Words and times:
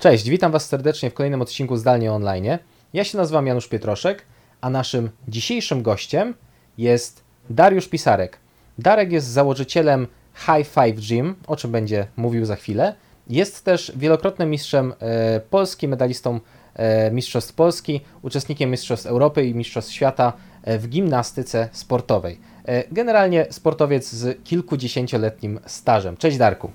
Cześć, 0.00 0.28
witam 0.28 0.52
Was 0.52 0.66
serdecznie 0.66 1.10
w 1.10 1.14
kolejnym 1.14 1.42
odcinku 1.42 1.76
Zdalnie 1.76 2.12
Online. 2.12 2.58
Ja 2.92 3.04
się 3.04 3.18
nazywam 3.18 3.46
Janusz 3.46 3.68
Pietroszek, 3.68 4.22
a 4.60 4.70
naszym 4.70 5.10
dzisiejszym 5.28 5.82
gościem 5.82 6.34
jest 6.78 7.24
Dariusz 7.50 7.88
Pisarek. 7.88 8.38
Darek 8.78 9.12
jest 9.12 9.26
założycielem 9.26 10.06
High 10.34 10.68
Five 10.68 11.08
Gym, 11.08 11.34
o 11.46 11.56
czym 11.56 11.72
będzie 11.72 12.06
mówił 12.16 12.44
za 12.44 12.56
chwilę. 12.56 12.94
Jest 13.28 13.64
też 13.64 13.92
wielokrotnym 13.96 14.50
mistrzem 14.50 14.92
e, 15.00 15.40
Polski, 15.40 15.88
medalistą 15.88 16.40
e, 16.74 17.10
Mistrzostw 17.10 17.54
Polski, 17.54 18.00
uczestnikiem 18.22 18.70
Mistrzostw 18.70 19.06
Europy 19.06 19.46
i 19.46 19.54
Mistrzostw 19.54 19.92
Świata 19.92 20.32
e, 20.62 20.78
w 20.78 20.88
gimnastyce 20.88 21.68
sportowej. 21.72 22.38
E, 22.64 22.84
generalnie 22.92 23.46
sportowiec 23.50 24.12
z 24.12 24.44
kilkudziesięcioletnim 24.44 25.60
stażem. 25.66 26.16
Cześć 26.16 26.38
Darku. 26.38 26.70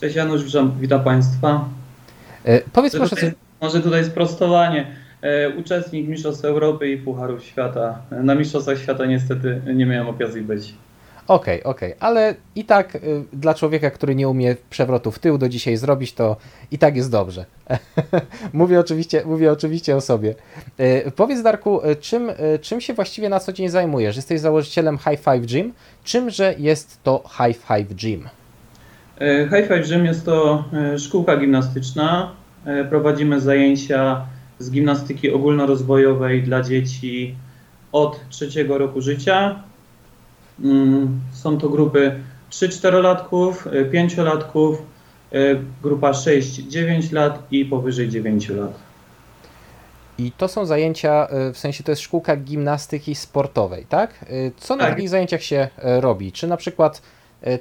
Cześć 0.00 0.16
Janusz, 0.16 0.44
witam, 0.44 0.76
witam 0.80 1.04
Państwa. 1.04 1.68
E, 2.46 2.60
powiedz 2.72 2.94
Może 2.94 3.08
proszę, 3.08 3.26
tutaj, 3.26 3.32
może 3.60 3.80
tutaj 3.80 4.04
sprostowanie. 4.04 4.86
E, 5.22 5.50
uczestnik 5.50 6.08
Mistrzostw 6.08 6.44
Europy 6.44 6.90
i 6.90 6.96
Pucharów 6.98 7.44
Świata. 7.44 7.98
E, 8.12 8.22
Na 8.22 8.34
Mistrzostwach 8.34 8.78
Świata 8.78 9.06
niestety 9.06 9.60
nie 9.74 9.86
miałem 9.86 10.08
okazji 10.08 10.42
być. 10.42 10.74
Okej, 11.28 11.64
okej, 11.64 11.94
ale 12.00 12.34
i 12.54 12.64
tak 12.64 12.94
y, 12.94 13.00
dla 13.32 13.54
człowieka, 13.54 13.90
który 13.90 14.14
nie 14.14 14.28
umie 14.28 14.56
przewrotu 14.70 15.10
w 15.10 15.18
tył 15.18 15.38
do 15.38 15.48
dzisiaj 15.48 15.76
zrobić, 15.76 16.12
to 16.12 16.36
i 16.70 16.78
tak 16.78 16.96
jest 16.96 17.10
dobrze. 17.10 17.44
mówię, 18.52 18.80
oczywiście, 18.80 19.22
mówię 19.24 19.52
oczywiście 19.52 19.96
o 19.96 20.00
sobie. 20.00 20.34
Powiedz 21.16 21.42
Darku, 21.42 21.80
czym, 22.00 22.30
czym 22.60 22.80
się 22.80 22.94
właściwie 22.94 23.28
na 23.28 23.40
co 23.40 23.52
dzień 23.52 23.68
zajmujesz? 23.68 24.16
Jesteś 24.16 24.40
założycielem 24.40 24.98
High 24.98 25.20
Five 25.20 25.46
Gym. 25.46 25.72
Czymże 26.04 26.54
jest 26.58 27.02
to 27.02 27.24
High 27.38 27.56
Five 27.56 27.94
Gym? 27.94 28.28
High 29.50 29.68
Five 29.68 29.88
Gym 29.88 30.04
jest 30.04 30.24
to 30.24 30.64
szkółka 30.98 31.36
gimnastyczna. 31.36 32.32
E, 32.66 32.84
Prowadzimy 32.84 33.40
zajęcia 33.40 34.26
z 34.58 34.70
gimnastyki 34.70 35.30
ogólnorozwojowej 35.32 36.42
dla 36.42 36.62
dzieci 36.62 37.34
od 37.92 38.20
trzeciego 38.28 38.78
roku 38.78 39.00
życia. 39.00 39.62
Mm, 40.64 41.20
Są 41.32 41.58
to 41.58 41.68
grupy 41.68 42.20
3-4-latków, 42.50 43.52
5-latków, 43.92 44.74
e, 45.32 45.38
grupa 45.82 46.10
6-9 46.12 47.12
lat 47.12 47.42
i 47.50 47.64
powyżej 47.64 48.08
9 48.08 48.48
lat. 48.48 48.72
I 50.18 50.32
to 50.32 50.48
są 50.48 50.66
zajęcia, 50.66 51.28
w 51.52 51.58
sensie 51.58 51.84
to 51.84 51.92
jest 51.92 52.02
szkółka 52.02 52.36
gimnastyki 52.36 53.14
sportowej, 53.14 53.86
tak? 53.88 54.24
Co 54.56 54.76
na 54.76 54.84
Tak. 54.84 54.92
takich 54.94 55.08
zajęciach 55.08 55.42
się 55.42 55.68
robi? 55.82 56.32
Czy 56.32 56.46
na 56.46 56.56
przykład 56.56 57.02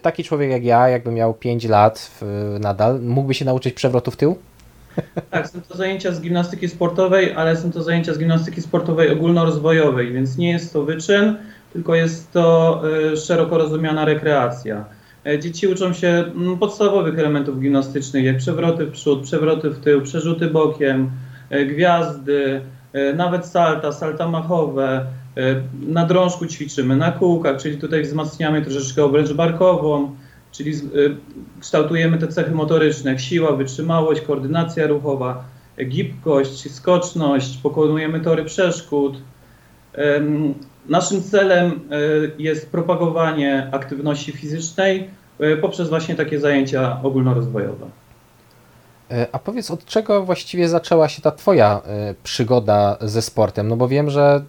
taki 0.02 0.24
człowiek 0.24 0.52
jak 0.52 0.64
ja, 0.64 0.90
jakby 0.90 1.12
miał 1.12 1.34
5 1.34 1.66
lat 1.66 2.12
w- 2.22 2.58
nadal, 2.60 3.02
mógłby 3.02 3.34
się 3.34 3.46
nauczyć 3.46 3.74
przewrotu 3.74 4.12
w 4.12 4.16
tył? 4.18 4.36
Tak, 5.30 5.48
są 5.48 5.62
to 5.62 5.78
zajęcia 5.78 6.12
z 6.12 6.22
gimnastyki 6.22 6.70
sportowej, 6.70 7.34
ale 7.34 7.58
są 7.58 7.72
to 7.72 7.84
zajęcia 7.84 8.14
z 8.14 8.20
gimnastyki 8.20 8.62
sportowej 8.62 9.12
ogólnorozwojowej, 9.12 10.14
więc 10.14 10.38
nie 10.38 10.52
jest 10.52 10.74
to 10.74 10.84
wyczyn, 10.84 11.36
tylko 11.74 11.96
jest 11.96 12.32
to 12.32 12.82
y, 13.14 13.18
szeroko 13.18 13.58
rozumiana 13.58 14.06
rekreacja. 14.06 14.86
E, 15.26 15.40
Dzieci 15.40 15.68
uczą 15.68 15.94
się 15.94 16.08
mm, 16.08 16.58
podstawowych 16.58 17.20
elementów 17.20 17.60
gimnastycznych, 17.60 18.26
jak 18.26 18.38
przewroty 18.38 18.86
w 18.86 18.92
przód, 18.92 19.24
przewroty 19.24 19.70
w 19.70 19.80
tył, 19.80 20.02
przerzuty 20.02 20.48
bokiem, 20.48 21.12
e, 21.50 21.66
gwiazdy, 21.66 22.62
e, 22.94 23.14
nawet 23.14 23.46
salta, 23.46 23.92
salta 23.92 24.28
machowe. 24.28 25.06
Na 25.88 26.06
drążku 26.06 26.46
ćwiczymy, 26.46 26.98
na 26.98 27.12
kółkach, 27.12 27.58
czyli 27.58 27.78
tutaj 27.78 28.04
wzmacniamy 28.04 28.62
troszeczkę 28.62 29.04
obręcz 29.04 29.34
barkową, 29.34 30.16
czyli 30.58 30.72
y, 30.72 31.16
kształtujemy 31.60 32.18
te 32.18 32.28
cechy 32.28 32.52
motoryczne, 32.52 33.20
siła, 33.20 33.56
wytrzymałość, 33.56 34.22
koordynacja 34.22 34.88
ruchowa, 34.88 35.44
gibkość, 35.86 36.72
skoczność, 36.72 37.58
pokonujemy 37.58 38.20
tory 38.20 38.46
przeszkód. 38.46 39.18
Naszym 40.90 41.24
celem 41.24 41.72
y, 41.72 42.32
jest 42.38 42.72
propagowanie 42.72 43.70
aktywności 43.72 44.32
fizycznej 44.32 45.10
y, 45.42 45.58
poprzez 45.58 45.90
właśnie 45.90 46.16
takie 46.16 46.40
zajęcia 46.40 47.00
ogólnorozwojowe. 47.04 47.86
E, 49.12 49.28
A 49.32 49.40
powiedz, 49.40 49.72
od 49.72 49.86
czego 49.86 50.24
właściwie 50.24 50.70
zaczęła 50.70 51.10
się 51.10 51.22
ta 51.22 51.32
Twoja 51.32 51.82
przygoda 52.24 52.98
ze 53.02 53.22
sportem? 53.22 53.68
No 53.68 53.78
bo 53.78 53.88
wiem, 53.88 54.10
że 54.10 54.44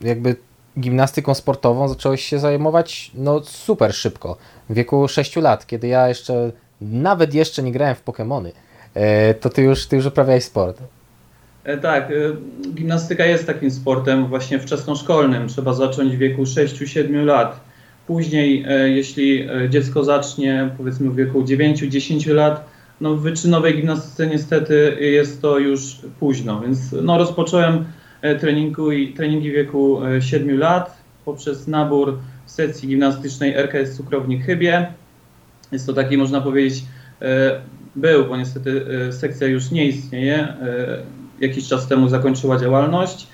jakby 0.00 0.36
gimnastyką 0.78 1.34
sportową 1.34 1.88
zacząłeś 1.88 2.24
się 2.24 2.38
zajmować 2.38 3.10
no 3.14 3.40
super 3.44 3.94
szybko, 3.94 4.36
w 4.70 4.74
wieku 4.74 5.08
6 5.08 5.36
lat, 5.36 5.66
kiedy 5.66 5.88
ja 5.88 6.08
jeszcze, 6.08 6.52
nawet 6.80 7.34
jeszcze 7.34 7.62
nie 7.62 7.72
grałem 7.72 7.94
w 7.94 8.04
Pokémony, 8.04 8.50
e, 8.94 9.34
to 9.34 9.50
Ty 9.50 9.62
już, 9.62 9.86
ty 9.86 9.96
już 9.96 10.06
uprawiałeś 10.06 10.44
sport. 10.44 10.82
E, 11.64 11.78
Tak, 11.78 12.10
y, 12.10 12.36
gimnastyka 12.74 13.24
jest 13.24 13.46
takim 13.46 13.70
sportem 13.70 14.26
właśnie 14.26 14.58
wczesnoszkolnym. 14.58 15.48
Trzeba 15.48 15.72
zacząć 15.72 16.16
w 16.16 16.18
wieku 16.18 16.42
6-7 16.46 17.24
lat. 17.24 17.60
Później, 18.06 18.64
e, 18.68 18.88
jeśli 18.88 19.42
e, 19.42 19.70
dziecko 19.70 20.04
zacznie 20.04 20.70
powiedzmy 20.78 21.10
w 21.10 21.16
wieku 21.16 21.42
9-10 21.42 22.34
lat, 22.34 22.64
no 23.00 23.14
w 23.14 23.20
wyczynowej 23.20 23.76
gimnastyce 23.76 24.26
niestety 24.26 24.96
jest 25.00 25.42
to 25.42 25.58
już 25.58 25.98
późno, 26.20 26.60
więc 26.60 26.78
no 27.02 27.18
rozpocząłem 27.18 27.74
e, 27.74 27.84
treningu 28.40 28.92
i, 28.92 29.12
treningi 29.12 29.52
wieku 29.52 30.04
e, 30.04 30.22
7 30.22 30.58
lat 30.58 30.96
poprzez 31.24 31.68
nabór 31.68 32.18
sekcji 32.46 32.88
gimnastycznej 32.88 33.54
RKS 33.54 33.96
Cukrownik 33.96 34.44
Chybie. 34.44 34.92
Jest 35.72 35.86
to 35.86 35.92
taki, 35.92 36.16
można 36.16 36.40
powiedzieć, 36.40 36.84
e, 37.22 37.60
był, 37.96 38.24
bo 38.26 38.36
niestety 38.36 38.86
e, 39.08 39.12
sekcja 39.12 39.46
już 39.46 39.70
nie 39.70 39.86
istnieje. 39.86 40.36
e, 40.36 40.56
Jakiś 41.40 41.68
czas 41.68 41.88
temu 41.88 42.08
zakończyła 42.08 42.58
działalność, 42.58 43.26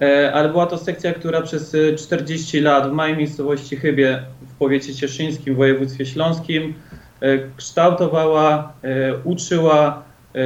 e, 0.00 0.32
ale 0.32 0.48
była 0.48 0.66
to 0.66 0.78
sekcja, 0.78 1.14
która 1.14 1.42
przez 1.42 1.74
e, 1.74 1.94
40 1.94 2.60
lat 2.60 2.90
w 2.90 2.92
małej 2.92 3.16
miejscowości 3.16 3.76
Chybie 3.76 4.22
w 4.48 4.54
powiecie 4.54 4.94
cieszyńskim 4.94 5.54
w 5.54 5.56
województwie 5.56 6.06
śląskim 6.06 6.74
e, 7.20 7.38
kształtowała, 7.56 8.72
e, 8.82 9.16
uczyła 9.24 10.02
e, 10.34 10.40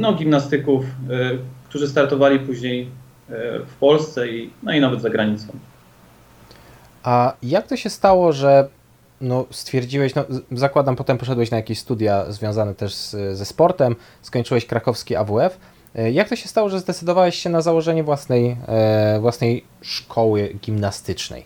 no, 0.00 0.12
gimnastyków, 0.14 0.84
e, 0.84 1.57
którzy 1.68 1.88
startowali 1.88 2.38
później 2.38 2.82
e, 3.30 3.58
w 3.58 3.74
Polsce 3.80 4.28
i, 4.28 4.50
no 4.62 4.72
i 4.72 4.80
nawet 4.80 5.02
za 5.02 5.10
granicą. 5.10 5.46
A 7.02 7.32
jak 7.42 7.66
to 7.66 7.76
się 7.76 7.90
stało, 7.90 8.32
że 8.32 8.68
no, 9.20 9.46
stwierdziłeś, 9.50 10.14
no, 10.14 10.24
zakładam, 10.52 10.96
potem 10.96 11.18
poszedłeś 11.18 11.50
na 11.50 11.56
jakieś 11.56 11.78
studia 11.78 12.32
związane 12.32 12.74
też 12.74 12.94
z, 12.94 13.38
ze 13.38 13.44
sportem, 13.44 13.96
skończyłeś 14.22 14.66
krakowski 14.66 15.16
AWF. 15.16 15.58
E, 15.94 16.10
Jak 16.10 16.28
to 16.28 16.36
się 16.36 16.48
stało, 16.48 16.68
że 16.68 16.80
zdecydowałeś 16.80 17.34
się 17.38 17.50
na 17.50 17.60
założenie 17.60 18.04
własnej, 18.04 18.56
e, 18.68 19.18
własnej 19.20 19.64
szkoły 19.82 20.54
gimnastycznej? 20.64 21.44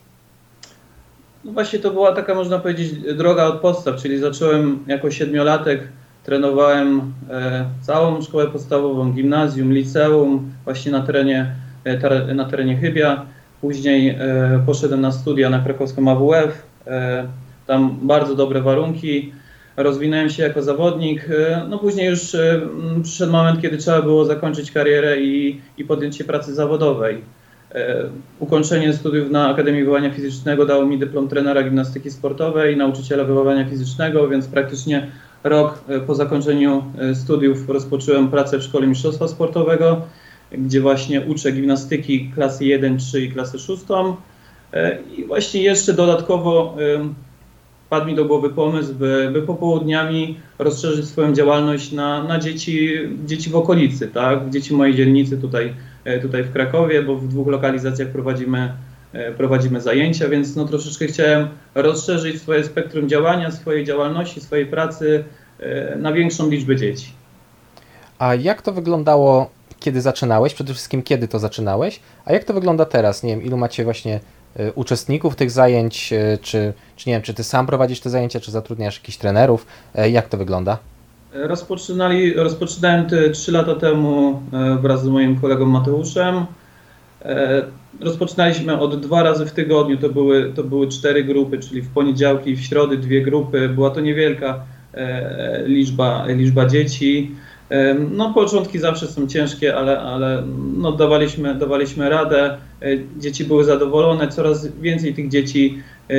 No 1.45 1.53
właśnie 1.53 1.79
to 1.79 1.91
była 1.91 2.13
taka, 2.13 2.35
można 2.35 2.59
powiedzieć, 2.59 2.93
droga 3.17 3.45
od 3.45 3.61
podstaw, 3.61 3.97
czyli 3.97 4.19
zacząłem 4.19 4.85
jako 4.87 5.11
siedmiolatek, 5.11 5.89
trenowałem 6.25 7.13
e, 7.31 7.65
całą 7.81 8.23
szkołę 8.23 8.47
podstawową, 8.47 9.13
gimnazjum, 9.13 9.73
liceum, 9.73 10.53
właśnie 10.65 10.93
na 10.93 11.01
terenie, 11.01 11.55
e, 11.85 12.35
na 12.35 12.45
terenie 12.45 12.77
Chybia. 12.77 13.27
Później 13.61 14.09
e, 14.09 14.17
poszedłem 14.67 15.01
na 15.01 15.13
studia 15.13 15.51
na 15.51 15.59
krakowską 15.59 16.11
AWF, 16.11 16.73
tam 17.67 17.99
bardzo 18.03 18.35
dobre 18.35 18.61
warunki, 18.61 19.33
rozwinąłem 19.77 20.31
się 20.31 20.43
jako 20.43 20.63
zawodnik. 20.63 21.29
No 21.69 21.79
później 21.79 22.11
już 22.11 22.37
przyszedł 23.03 23.33
moment, 23.33 23.61
kiedy 23.61 23.79
trzeba 23.79 24.03
było 24.03 24.25
zakończyć 24.25 24.71
karierę 24.71 25.21
i, 25.21 25.61
i 25.79 25.85
podjąć 25.85 26.17
się 26.17 26.25
pracy 26.25 26.55
zawodowej. 26.55 27.23
Ukończenie 28.39 28.93
studiów 28.93 29.31
na 29.31 29.49
Akademii 29.49 29.81
Wychowania 29.81 30.11
Fizycznego 30.11 30.67
dało 30.67 30.87
mi 30.87 30.99
dyplom 30.99 31.29
trenera 31.29 31.63
gimnastyki 31.63 32.11
sportowej, 32.11 32.77
nauczyciela 32.77 33.25
wychowania 33.25 33.65
fizycznego, 33.65 34.29
więc 34.29 34.47
praktycznie 34.47 35.11
rok 35.45 35.85
e, 35.89 36.01
po 36.01 36.15
zakończeniu 36.15 36.85
e, 36.99 37.15
studiów 37.15 37.69
rozpocząłem 37.69 38.29
pracę 38.29 38.59
w 38.59 38.63
Szkole 38.63 38.87
Mistrzostwa 38.87 39.29
Sportowego, 39.29 40.01
gdzie 40.53 40.81
właśnie 40.81 41.21
uczę 41.21 41.53
gimnastyki 41.53 42.31
klasy 42.35 42.65
1, 42.65 42.99
3 42.99 43.23
i 43.23 43.33
klasy 43.33 43.59
6. 43.59 43.83
E, 44.73 44.99
I 45.17 45.25
właśnie 45.25 45.63
jeszcze 45.63 45.93
dodatkowo 45.93 46.77
padł 47.91 48.07
mi 48.07 48.15
do 48.15 48.25
głowy 48.25 48.51
pomysł, 48.51 48.95
by, 48.95 49.31
by 49.33 49.43
popołudniami 49.43 50.37
rozszerzyć 50.59 51.07
swoją 51.07 51.33
działalność 51.33 51.93
na, 51.93 52.25
na 52.25 52.39
dzieci, 52.39 52.91
dzieci 53.27 53.51
w 53.51 53.57
okolicy, 53.57 54.09
tak? 54.09 54.51
Dzieci 54.51 54.75
mojej 54.75 54.95
dzielnicy 54.95 55.39
tutaj, 55.39 55.75
tutaj 56.23 56.43
w 56.43 56.53
Krakowie, 56.53 57.03
bo 57.03 57.17
w 57.17 57.29
dwóch 57.29 57.49
lokalizacjach 57.49 58.09
prowadzimy, 58.09 58.73
prowadzimy 59.37 59.81
zajęcia, 59.81 60.29
więc 60.29 60.57
no 60.57 60.65
troszeczkę 60.65 61.07
chciałem 61.07 61.49
rozszerzyć 61.75 62.43
swoje 62.43 62.65
spektrum 62.65 63.09
działania, 63.09 63.51
swojej 63.51 63.85
działalności, 63.85 64.41
swojej 64.41 64.67
pracy 64.67 65.25
e, 65.61 65.97
na 65.97 66.13
większą 66.13 66.51
liczbę 66.51 66.77
dzieci. 66.77 67.13
A 68.19 68.35
jak 68.35 68.63
to 68.63 68.73
wyglądało, 68.73 69.51
kiedy 69.81 70.01
zaczynałeś? 70.01 70.55
Przede 70.55 70.73
wszystkim, 70.73 71.03
kiedy 71.03 71.29
to 71.29 71.39
zaczynałeś? 71.39 72.01
A 72.25 72.33
jak 72.33 72.45
to 72.45 72.55
wygląda 72.55 72.85
teraz? 72.85 73.23
Nie 73.23 73.31
wiem, 73.31 73.43
ilu 73.45 73.57
macie 73.57 73.85
właśnie 73.85 74.21
y, 74.61 74.73
uczestników 74.75 75.37
tych 75.37 75.51
zajęć, 75.51 76.13
czy, 76.43 76.73
czy 76.97 77.09
nie 77.09 77.13
wiem, 77.13 77.23
czy 77.23 77.35
ty 77.35 77.45
sam 77.45 77.67
prowadzisz 77.67 78.01
te 78.01 78.11
zajęcia, 78.11 78.41
czy 78.41 78.51
zatrudniasz 78.51 78.97
jakichś 78.99 79.19
trenerów? 79.19 79.67
E, 79.95 80.11
Jak 80.11 80.29
to 80.29 80.37
wygląda? 80.39 80.79
Rozpoczynali, 81.33 82.35
rozpoczynałem 82.35 83.07
te 83.07 83.31
3 83.31 83.53
lata 83.53 83.75
temu 83.75 84.43
e, 84.53 84.79
wraz 84.83 85.03
z 85.03 85.09
moim 85.09 85.41
kolegą 85.41 85.67
Mateuszem. 85.67 86.47
E, 87.25 87.63
Rozpoczynaliśmy 88.01 88.79
od 88.79 89.01
dwa 89.01 89.23
razy 89.23 89.47
w 89.47 89.53
tygodniu, 89.53 89.97
to 89.97 90.09
były, 90.09 90.53
to 90.55 90.65
były 90.65 90.89
cztery 90.89 91.25
grupy, 91.25 91.59
czyli 91.59 91.83
w 91.83 91.89
poniedziałki 91.89 92.51
i 92.51 92.57
w 92.57 92.61
środy 92.61 92.97
dwie 92.97 93.23
grupy. 93.23 93.69
Była 93.69 93.91
to 93.91 94.01
niewielka 94.01 94.65
e, 94.95 95.63
liczba, 95.67 96.27
liczba 96.27 96.67
dzieci. 96.67 97.31
E, 97.71 97.95
No, 97.95 98.35
początki 98.35 98.79
zawsze 98.79 99.07
są 99.07 99.27
ciężkie, 99.27 99.77
ale, 99.77 100.01
ale 100.01 100.43
no, 100.77 100.93
dawaliśmy, 100.93 101.55
dawaliśmy 101.55 102.09
radę. 102.09 102.57
Dzieci 103.19 103.45
były 103.45 103.65
zadowolone, 103.65 104.29
coraz 104.29 104.67
więcej 104.67 105.15
tych 105.15 105.29
dzieci, 105.29 105.79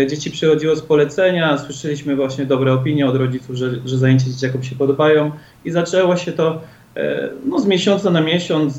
dzieci 0.10 0.32
przychodziło 0.32 0.76
z 0.76 0.82
polecenia. 0.82 1.58
Słyszeliśmy 1.58 2.16
właśnie 2.16 2.46
dobre 2.46 2.74
opinie 2.74 3.08
od 3.08 3.16
rodziców, 3.16 3.56
że, 3.56 3.72
że 3.86 3.98
zajęcia 3.98 4.26
dzieciakom 4.26 4.64
się 4.64 4.76
podobają 4.76 5.32
i 5.66 5.72
zaczęło 5.72 6.16
się 6.16 6.32
to 6.32 6.62
no, 7.46 7.60
z 7.60 7.66
miesiąca 7.66 8.12
na 8.12 8.22
miesiąc, 8.22 8.74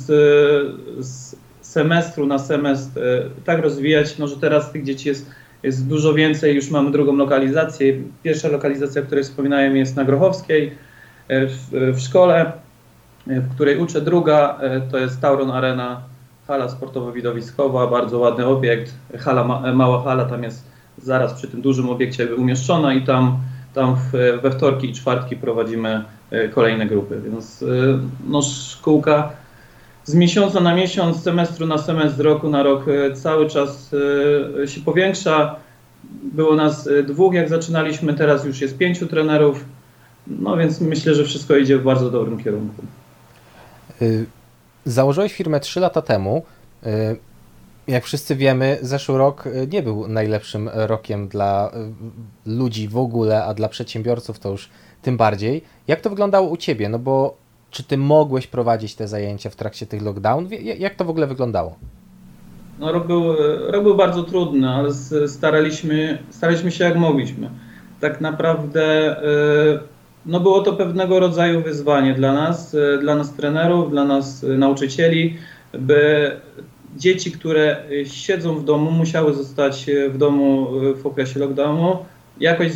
z 0.98 1.36
semestru 1.74 2.26
na 2.26 2.38
semestr 2.38 2.98
e, 2.98 3.30
tak 3.44 3.62
rozwijać, 3.62 4.18
no, 4.18 4.26
że 4.28 4.36
teraz 4.36 4.72
tych 4.72 4.84
dzieci 4.84 5.08
jest, 5.08 5.30
jest 5.62 5.88
dużo 5.88 6.14
więcej. 6.14 6.54
Już 6.54 6.70
mamy 6.70 6.90
drugą 6.90 7.16
lokalizację. 7.16 7.94
Pierwsza 8.22 8.48
lokalizacja, 8.48 9.02
o 9.02 9.04
której 9.04 9.24
wspominałem, 9.24 9.76
jest 9.76 9.96
na 9.96 10.04
Grochowskiej 10.04 10.72
e, 11.28 11.46
w, 11.46 11.70
w 11.70 12.00
szkole, 12.00 12.52
e, 13.28 13.40
w 13.40 13.54
której 13.54 13.78
uczę. 13.78 14.00
Druga 14.00 14.58
e, 14.60 14.80
to 14.80 14.98
jest 14.98 15.20
Tauron 15.20 15.50
Arena, 15.50 16.02
hala 16.46 16.68
sportowo-widowiskowa, 16.68 17.90
bardzo 17.90 18.18
ładny 18.18 18.46
obiekt. 18.46 18.94
Hala, 19.18 19.44
ma, 19.44 19.72
mała 19.72 20.02
hala 20.02 20.24
tam 20.24 20.42
jest 20.42 20.64
zaraz 20.98 21.34
przy 21.34 21.48
tym 21.48 21.62
dużym 21.62 21.88
obiekcie 21.88 22.34
umieszczona 22.34 22.94
i 22.94 23.02
tam, 23.02 23.38
tam 23.74 23.96
we 24.42 24.50
wtorki 24.50 24.90
i 24.90 24.92
czwartki 24.92 25.36
prowadzimy 25.36 26.04
e, 26.30 26.48
kolejne 26.48 26.86
grupy. 26.86 27.20
Więc 27.24 27.62
e, 27.62 27.66
no, 28.26 28.42
szkółka 28.42 29.43
z 30.04 30.14
miesiąca 30.14 30.60
na 30.60 30.74
miesiąc, 30.74 31.22
semestru 31.22 31.66
na 31.66 31.78
semestr, 31.78 32.22
roku 32.22 32.48
na 32.48 32.62
rok 32.62 32.84
e, 32.88 33.14
cały 33.14 33.50
czas 33.50 33.90
e, 34.62 34.68
się 34.68 34.80
powiększa. 34.80 35.56
Było 36.22 36.54
nas 36.54 36.86
e, 36.86 37.02
dwóch, 37.02 37.34
jak 37.34 37.48
zaczynaliśmy, 37.48 38.14
teraz 38.14 38.44
już 38.44 38.60
jest 38.60 38.78
pięciu 38.78 39.06
trenerów. 39.06 39.64
No 40.26 40.56
więc 40.56 40.80
myślę, 40.80 41.14
że 41.14 41.24
wszystko 41.24 41.56
idzie 41.56 41.78
w 41.78 41.82
bardzo 41.82 42.10
dobrym 42.10 42.44
kierunku. 42.44 42.82
Założyłeś 44.84 45.32
firmę 45.32 45.60
3 45.60 45.80
lata 45.80 46.02
temu. 46.02 46.42
Jak 47.86 48.04
wszyscy 48.04 48.36
wiemy, 48.36 48.78
zeszły 48.82 49.18
rok 49.18 49.44
nie 49.72 49.82
był 49.82 50.08
najlepszym 50.08 50.70
rokiem 50.72 51.28
dla 51.28 51.70
ludzi 52.46 52.88
w 52.88 52.96
ogóle, 52.96 53.44
a 53.44 53.54
dla 53.54 53.68
przedsiębiorców 53.68 54.38
to 54.38 54.50
już 54.50 54.68
tym 55.02 55.16
bardziej. 55.16 55.62
Jak 55.88 56.00
to 56.00 56.10
wyglądało 56.10 56.48
u 56.48 56.56
Ciebie? 56.56 56.88
No 56.88 56.98
bo 56.98 57.36
czy 57.74 57.82
Ty 57.82 57.96
mogłeś 57.96 58.46
prowadzić 58.46 58.94
te 58.94 59.08
zajęcia 59.08 59.50
w 59.50 59.56
trakcie 59.56 59.86
tych 59.86 60.02
lockdownów? 60.02 60.52
Jak 60.78 60.94
to 60.94 61.04
w 61.04 61.10
ogóle 61.10 61.26
wyglądało? 61.26 61.76
No, 62.78 62.92
rok, 62.92 63.06
był, 63.06 63.36
rok 63.66 63.82
był 63.82 63.94
bardzo 63.96 64.22
trudny, 64.22 64.68
ale 64.68 64.88
staraliśmy, 65.26 66.18
staraliśmy 66.30 66.70
się 66.70 66.84
jak 66.84 66.96
mogliśmy. 66.96 67.50
Tak 68.00 68.20
naprawdę 68.20 68.82
e, 69.18 69.80
no 70.26 70.40
było 70.40 70.62
to 70.62 70.72
pewnego 70.72 71.20
rodzaju 71.20 71.62
wyzwanie 71.62 72.14
dla 72.14 72.32
nas, 72.32 72.74
e, 72.74 72.98
dla 72.98 73.14
nas 73.14 73.34
trenerów, 73.34 73.90
dla 73.90 74.04
nas 74.04 74.44
e, 74.44 74.46
nauczycieli, 74.46 75.36
by 75.72 76.30
dzieci, 76.96 77.32
które 77.32 77.84
siedzą 78.04 78.54
w 78.54 78.64
domu, 78.64 78.90
musiały 78.90 79.34
zostać 79.34 79.86
w 80.10 80.18
domu 80.18 80.66
w 81.02 81.06
okresie 81.06 81.40
lockdownu, 81.40 81.96
jakoś 82.40 82.72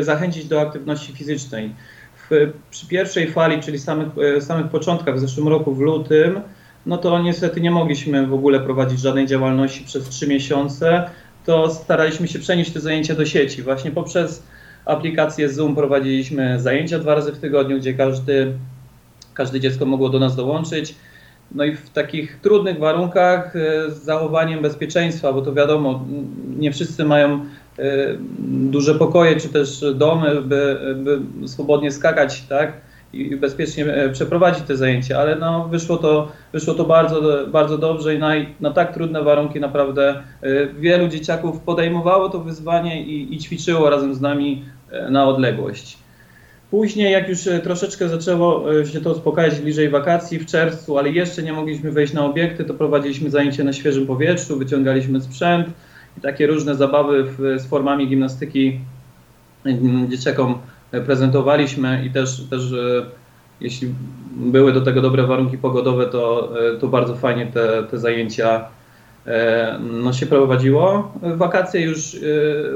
zachęcić 0.00 0.44
do 0.44 0.60
aktywności 0.60 1.12
fizycznej. 1.12 1.70
Przy 2.70 2.86
pierwszej 2.86 3.30
fali, 3.30 3.62
czyli 3.62 3.78
samych, 3.78 4.08
e, 4.36 4.40
samych 4.40 4.68
początkach 4.68 5.16
w 5.16 5.18
zeszłym 5.18 5.48
roku, 5.48 5.74
w 5.74 5.80
lutym, 5.80 6.40
no 6.86 6.98
to 6.98 7.22
niestety 7.22 7.60
nie 7.60 7.70
mogliśmy 7.70 8.26
w 8.26 8.34
ogóle 8.34 8.60
prowadzić 8.60 9.00
żadnej 9.00 9.26
działalności 9.26 9.84
przez 9.84 10.08
trzy 10.08 10.28
miesiące, 10.28 11.10
to 11.46 11.70
staraliśmy 11.70 12.28
się 12.28 12.38
przenieść 12.38 12.70
te 12.70 12.80
zajęcia 12.80 13.14
do 13.14 13.26
sieci. 13.26 13.62
Właśnie 13.62 13.90
poprzez 13.90 14.42
aplikację 14.84 15.48
Zoom 15.48 15.74
prowadziliśmy 15.74 16.60
zajęcia 16.60 16.98
dwa 16.98 17.14
razy 17.14 17.32
w 17.32 17.38
tygodniu, 17.38 17.78
gdzie 17.78 17.94
każdy, 17.94 18.52
każde 19.34 19.60
dziecko 19.60 19.86
mogło 19.86 20.08
do 20.08 20.18
nas 20.18 20.36
dołączyć. 20.36 20.94
No 21.52 21.64
i 21.64 21.76
w 21.76 21.90
takich 21.90 22.40
trudnych 22.40 22.78
warunkach 22.78 23.56
e, 23.56 23.90
z 23.90 24.02
zachowaniem 24.02 24.62
bezpieczeństwa, 24.62 25.32
bo 25.32 25.42
to 25.42 25.52
wiadomo, 25.52 26.04
nie 26.58 26.72
wszyscy 26.72 27.04
mają 27.04 27.46
duże 28.48 28.94
pokoje 28.94 29.36
czy 29.36 29.48
też 29.48 29.84
domy, 29.94 30.42
by, 30.42 30.78
by 30.96 31.48
swobodnie 31.48 31.92
skakać, 31.92 32.42
tak? 32.42 32.72
i 33.12 33.36
bezpiecznie 33.36 33.94
e, 33.94 34.08
przeprowadzić 34.08 34.64
te 34.64 34.76
zajęcia, 34.76 35.18
ale 35.18 35.36
no, 35.36 35.68
wyszło 35.68 35.96
to, 35.96 36.32
wyszło 36.52 36.74
to 36.74 36.84
bardzo, 36.84 37.46
bardzo 37.46 37.78
dobrze 37.78 38.14
i 38.14 38.18
na, 38.18 38.32
na 38.60 38.70
tak 38.70 38.94
trudne 38.94 39.22
warunki 39.22 39.60
naprawdę 39.60 40.22
e, 40.42 40.66
wielu 40.66 41.08
dzieciaków 41.08 41.60
podejmowało 41.60 42.28
to 42.28 42.40
wyzwanie 42.40 43.02
i, 43.02 43.34
i 43.34 43.38
ćwiczyło 43.38 43.90
razem 43.90 44.14
z 44.14 44.20
nami 44.20 44.64
e, 44.90 45.10
na 45.10 45.26
odległość. 45.26 45.98
Później, 46.70 47.12
jak 47.12 47.28
już 47.28 47.38
troszeczkę 47.62 48.08
zaczęło 48.08 48.64
się 48.84 49.00
to 49.00 49.12
uspokajać 49.12 49.60
bliżej 49.60 49.88
wakacji 49.88 50.38
w 50.38 50.46
czerwcu, 50.46 50.98
ale 50.98 51.10
jeszcze 51.10 51.42
nie 51.42 51.52
mogliśmy 51.52 51.92
wejść 51.92 52.12
na 52.12 52.24
obiekty, 52.24 52.64
to 52.64 52.74
prowadziliśmy 52.74 53.30
zajęcia 53.30 53.64
na 53.64 53.72
świeżym 53.72 54.06
powietrzu, 54.06 54.58
wyciągaliśmy 54.58 55.20
sprzęt 55.20 55.66
takie 56.22 56.46
różne 56.46 56.74
zabawy 56.74 57.24
w, 57.24 57.60
z 57.62 57.66
formami 57.66 58.08
gimnastyki 58.08 58.80
dzieciakom 60.08 60.58
prezentowaliśmy 61.06 62.04
i 62.06 62.10
też, 62.10 62.42
też 62.50 62.72
e, 62.72 63.06
jeśli 63.60 63.94
były 64.36 64.72
do 64.72 64.80
tego 64.80 65.00
dobre 65.00 65.22
warunki 65.22 65.58
pogodowe, 65.58 66.06
to, 66.06 66.52
e, 66.74 66.76
to 66.76 66.88
bardzo 66.88 67.14
fajnie 67.16 67.46
te, 67.46 67.82
te 67.82 67.98
zajęcia 67.98 68.64
e, 69.26 69.78
no, 69.80 70.12
się 70.12 70.26
prowadziło. 70.26 71.12
Wakacje 71.22 71.80
już, 71.80 72.16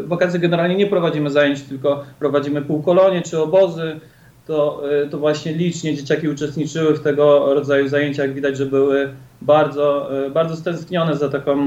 wakacje 0.05 0.41
generalnie 0.41 0.76
nie 0.76 0.87
prowadzimy 0.87 1.31
zajęć, 1.31 1.62
tylko 1.62 2.05
prowadzimy 2.19 2.62
półkolonie 2.62 3.23
czy 3.23 3.43
obozy. 3.43 4.00
To, 4.46 4.82
e, 5.02 5.06
to 5.06 5.19
właśnie 5.19 5.52
licznie 5.52 5.96
dzieciaki 5.96 6.29
uczestniczyły 6.29 6.94
w 6.94 7.00
tego 7.00 7.55
rodzaju 7.55 7.88
zajęciach. 7.88 8.35
Widać, 8.35 8.56
że 8.56 8.67
były 8.67 9.08
bardzo, 9.43 10.19
e, 10.26 10.31
bardzo 10.31 10.56
stęsknione 10.56 11.17
za 11.17 11.29
taką, 11.29 11.61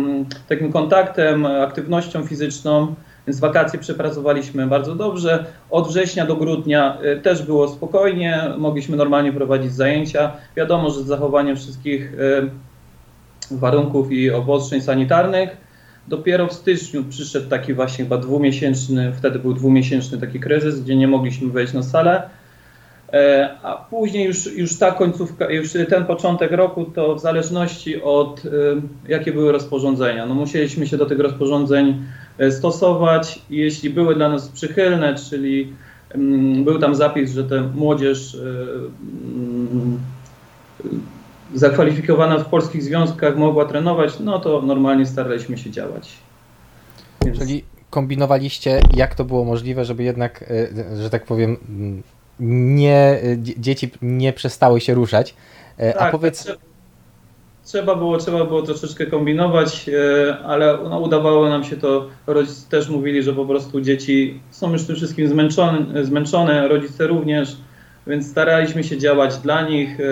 takim 0.47 0.71
kontaktem, 0.71 1.45
aktywnością 1.45 2.27
fizyczną. 2.27 2.95
Więc 3.27 3.39
wakacje 3.39 3.79
przepracowaliśmy 3.79 4.67
bardzo 4.67 4.95
dobrze. 4.95 5.45
Od 5.69 5.87
września 5.87 6.25
do 6.25 6.35
grudnia 6.35 6.97
y, 7.17 7.21
też 7.21 7.43
było 7.43 7.67
spokojnie, 7.67 8.43
mogliśmy 8.57 8.97
normalnie 8.97 9.33
prowadzić 9.33 9.73
zajęcia. 9.73 10.31
Wiadomo, 10.55 10.89
że 10.89 11.01
z 11.01 11.05
zachowaniem 11.05 11.55
wszystkich 11.55 12.13
y, 12.13 12.49
warunków 13.51 14.11
i 14.11 14.31
obostrzeń 14.31 14.81
sanitarnych. 14.81 15.57
Dopiero 16.07 16.47
w 16.47 16.53
styczniu 16.53 17.03
przyszedł 17.03 17.49
taki 17.49 17.73
właśnie 17.73 18.05
chyba 18.05 18.17
dwumiesięczny, 18.17 19.13
wtedy 19.17 19.39
był 19.39 19.53
dwumiesięczny 19.53 20.17
taki 20.17 20.39
kryzys, 20.39 20.81
gdzie 20.81 20.95
nie 20.95 21.07
mogliśmy 21.07 21.49
wejść 21.49 21.73
na 21.73 21.83
salę. 21.83 22.29
E, 23.13 23.49
A 23.63 23.75
później 23.75 24.25
już, 24.25 24.45
już 24.57 24.77
ta 24.77 24.91
końcówka, 24.91 25.49
już 25.49 25.73
ten 25.89 26.05
początek 26.05 26.51
roku, 26.51 26.85
to 26.85 27.15
w 27.15 27.19
zależności 27.19 28.01
od 28.01 28.45
y, 28.45 28.49
jakie 29.07 29.31
były 29.31 29.51
rozporządzenia. 29.51 30.25
No 30.25 30.33
musieliśmy 30.35 30.87
się 30.87 30.97
do 30.97 31.05
tych 31.05 31.19
rozporządzeń 31.19 32.03
e, 32.37 32.51
stosować 32.51 33.39
jeśli 33.49 33.89
były 33.89 34.15
dla 34.15 34.29
nas 34.29 34.47
przychylne, 34.47 35.15
czyli 35.15 35.73
mm, 36.15 36.63
był 36.63 36.79
tam 36.79 36.95
zapis, 36.95 37.31
że 37.31 37.43
ta 37.43 37.55
młodzież 37.75 38.35
mm, 38.35 39.99
zakwalifikowana 41.55 42.37
w 42.37 42.45
polskich 42.49 42.83
związkach 42.83 43.37
mogła 43.37 43.65
trenować, 43.65 44.19
no 44.19 44.39
to 44.39 44.61
normalnie 44.61 45.05
staraliśmy 45.05 45.57
się 45.57 45.71
działać. 45.71 46.09
Więc- 47.25 47.39
Czyli 47.39 47.63
kombinowaliście, 47.89 48.81
jak 48.93 49.15
to 49.15 49.25
było 49.25 49.45
możliwe, 49.45 49.85
żeby 49.85 50.03
jednak, 50.03 50.43
e, 50.43 50.97
że 51.01 51.09
tak 51.09 51.25
powiem, 51.25 51.57
m, 51.69 52.03
nie, 52.39 53.19
dzie- 53.37 53.53
dzieci 53.59 53.91
nie 54.01 54.33
przestały 54.33 54.81
się 54.81 54.93
ruszać. 54.93 55.35
E, 55.79 55.95
A 55.95 55.99
Tak, 55.99 56.11
powiedz, 56.11 56.43
trze- 56.45 56.55
Trzeba 57.65 57.95
było, 57.95 58.17
trzeba 58.17 58.45
było 58.45 58.61
troszeczkę 58.61 59.05
kombinować, 59.05 59.89
e, 59.89 60.37
ale 60.45 60.77
no, 60.89 60.99
udawało 60.99 61.49
nam 61.49 61.63
się 61.63 61.77
to. 61.77 62.07
Rodzice 62.27 62.69
też 62.69 62.89
mówili, 62.89 63.23
że 63.23 63.33
po 63.33 63.45
prostu 63.45 63.81
dzieci 63.81 64.39
są 64.51 64.71
już 64.73 64.83
tym 64.83 64.95
wszystkim 64.95 65.27
zmęczone, 65.27 66.05
zmęczone 66.05 66.67
rodzice 66.67 67.07
również, 67.07 67.57
więc 68.07 68.27
staraliśmy 68.31 68.83
się 68.83 68.97
działać 68.97 69.37
dla 69.37 69.69
nich, 69.69 69.99
e, 69.99 70.03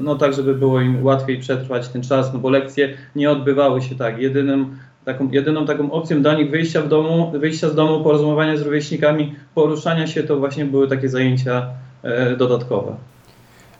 no 0.00 0.14
tak, 0.16 0.32
żeby 0.34 0.54
było 0.54 0.80
im 0.80 1.04
łatwiej 1.04 1.38
przetrwać 1.38 1.88
ten 1.88 2.02
czas, 2.02 2.32
no 2.32 2.38
bo 2.38 2.50
lekcje 2.50 2.94
nie 3.16 3.30
odbywały 3.30 3.82
się 3.82 3.94
tak. 3.94 4.18
Jedynym, 4.18 4.76
taką, 5.04 5.30
jedyną 5.30 5.66
taką 5.66 5.92
opcją 5.92 6.22
dla 6.22 6.34
nich 6.34 6.50
wyjścia 6.50 6.82
w 6.82 6.88
domu, 6.88 7.30
wyjścia 7.30 7.68
z 7.68 7.74
domu, 7.74 8.04
porozmawiania 8.04 8.56
z 8.56 8.62
rówieśnikami, 8.62 9.34
poruszania 9.54 10.06
się, 10.06 10.22
to 10.22 10.36
właśnie 10.36 10.64
były 10.64 10.88
takie 10.88 11.08
zajęcia 11.08 11.68
e, 12.02 12.36
dodatkowe. 12.36 12.96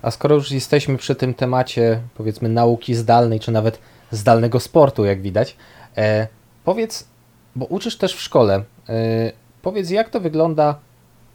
a 0.03 0.11
skoro 0.11 0.35
już 0.35 0.51
jesteśmy 0.51 0.97
przy 0.97 1.15
tym 1.15 1.35
temacie, 1.35 2.01
powiedzmy, 2.15 2.49
nauki 2.49 2.95
zdalnej, 2.95 3.41
czy 3.41 3.53
nawet 3.53 3.79
zdalnego 4.11 4.61
sportu, 4.61 5.05
jak 5.05 5.23
widać, 5.23 5.57
e, 5.97 6.27
powiedz, 6.65 7.09
bo 7.57 7.67
uczysz 7.67 7.97
też 7.97 8.15
w 8.15 8.21
szkole, 8.21 8.63
e, 8.89 9.33
powiedz, 9.63 9.91
jak 9.91 10.11
to 10.11 10.21
wygląda 10.21 10.79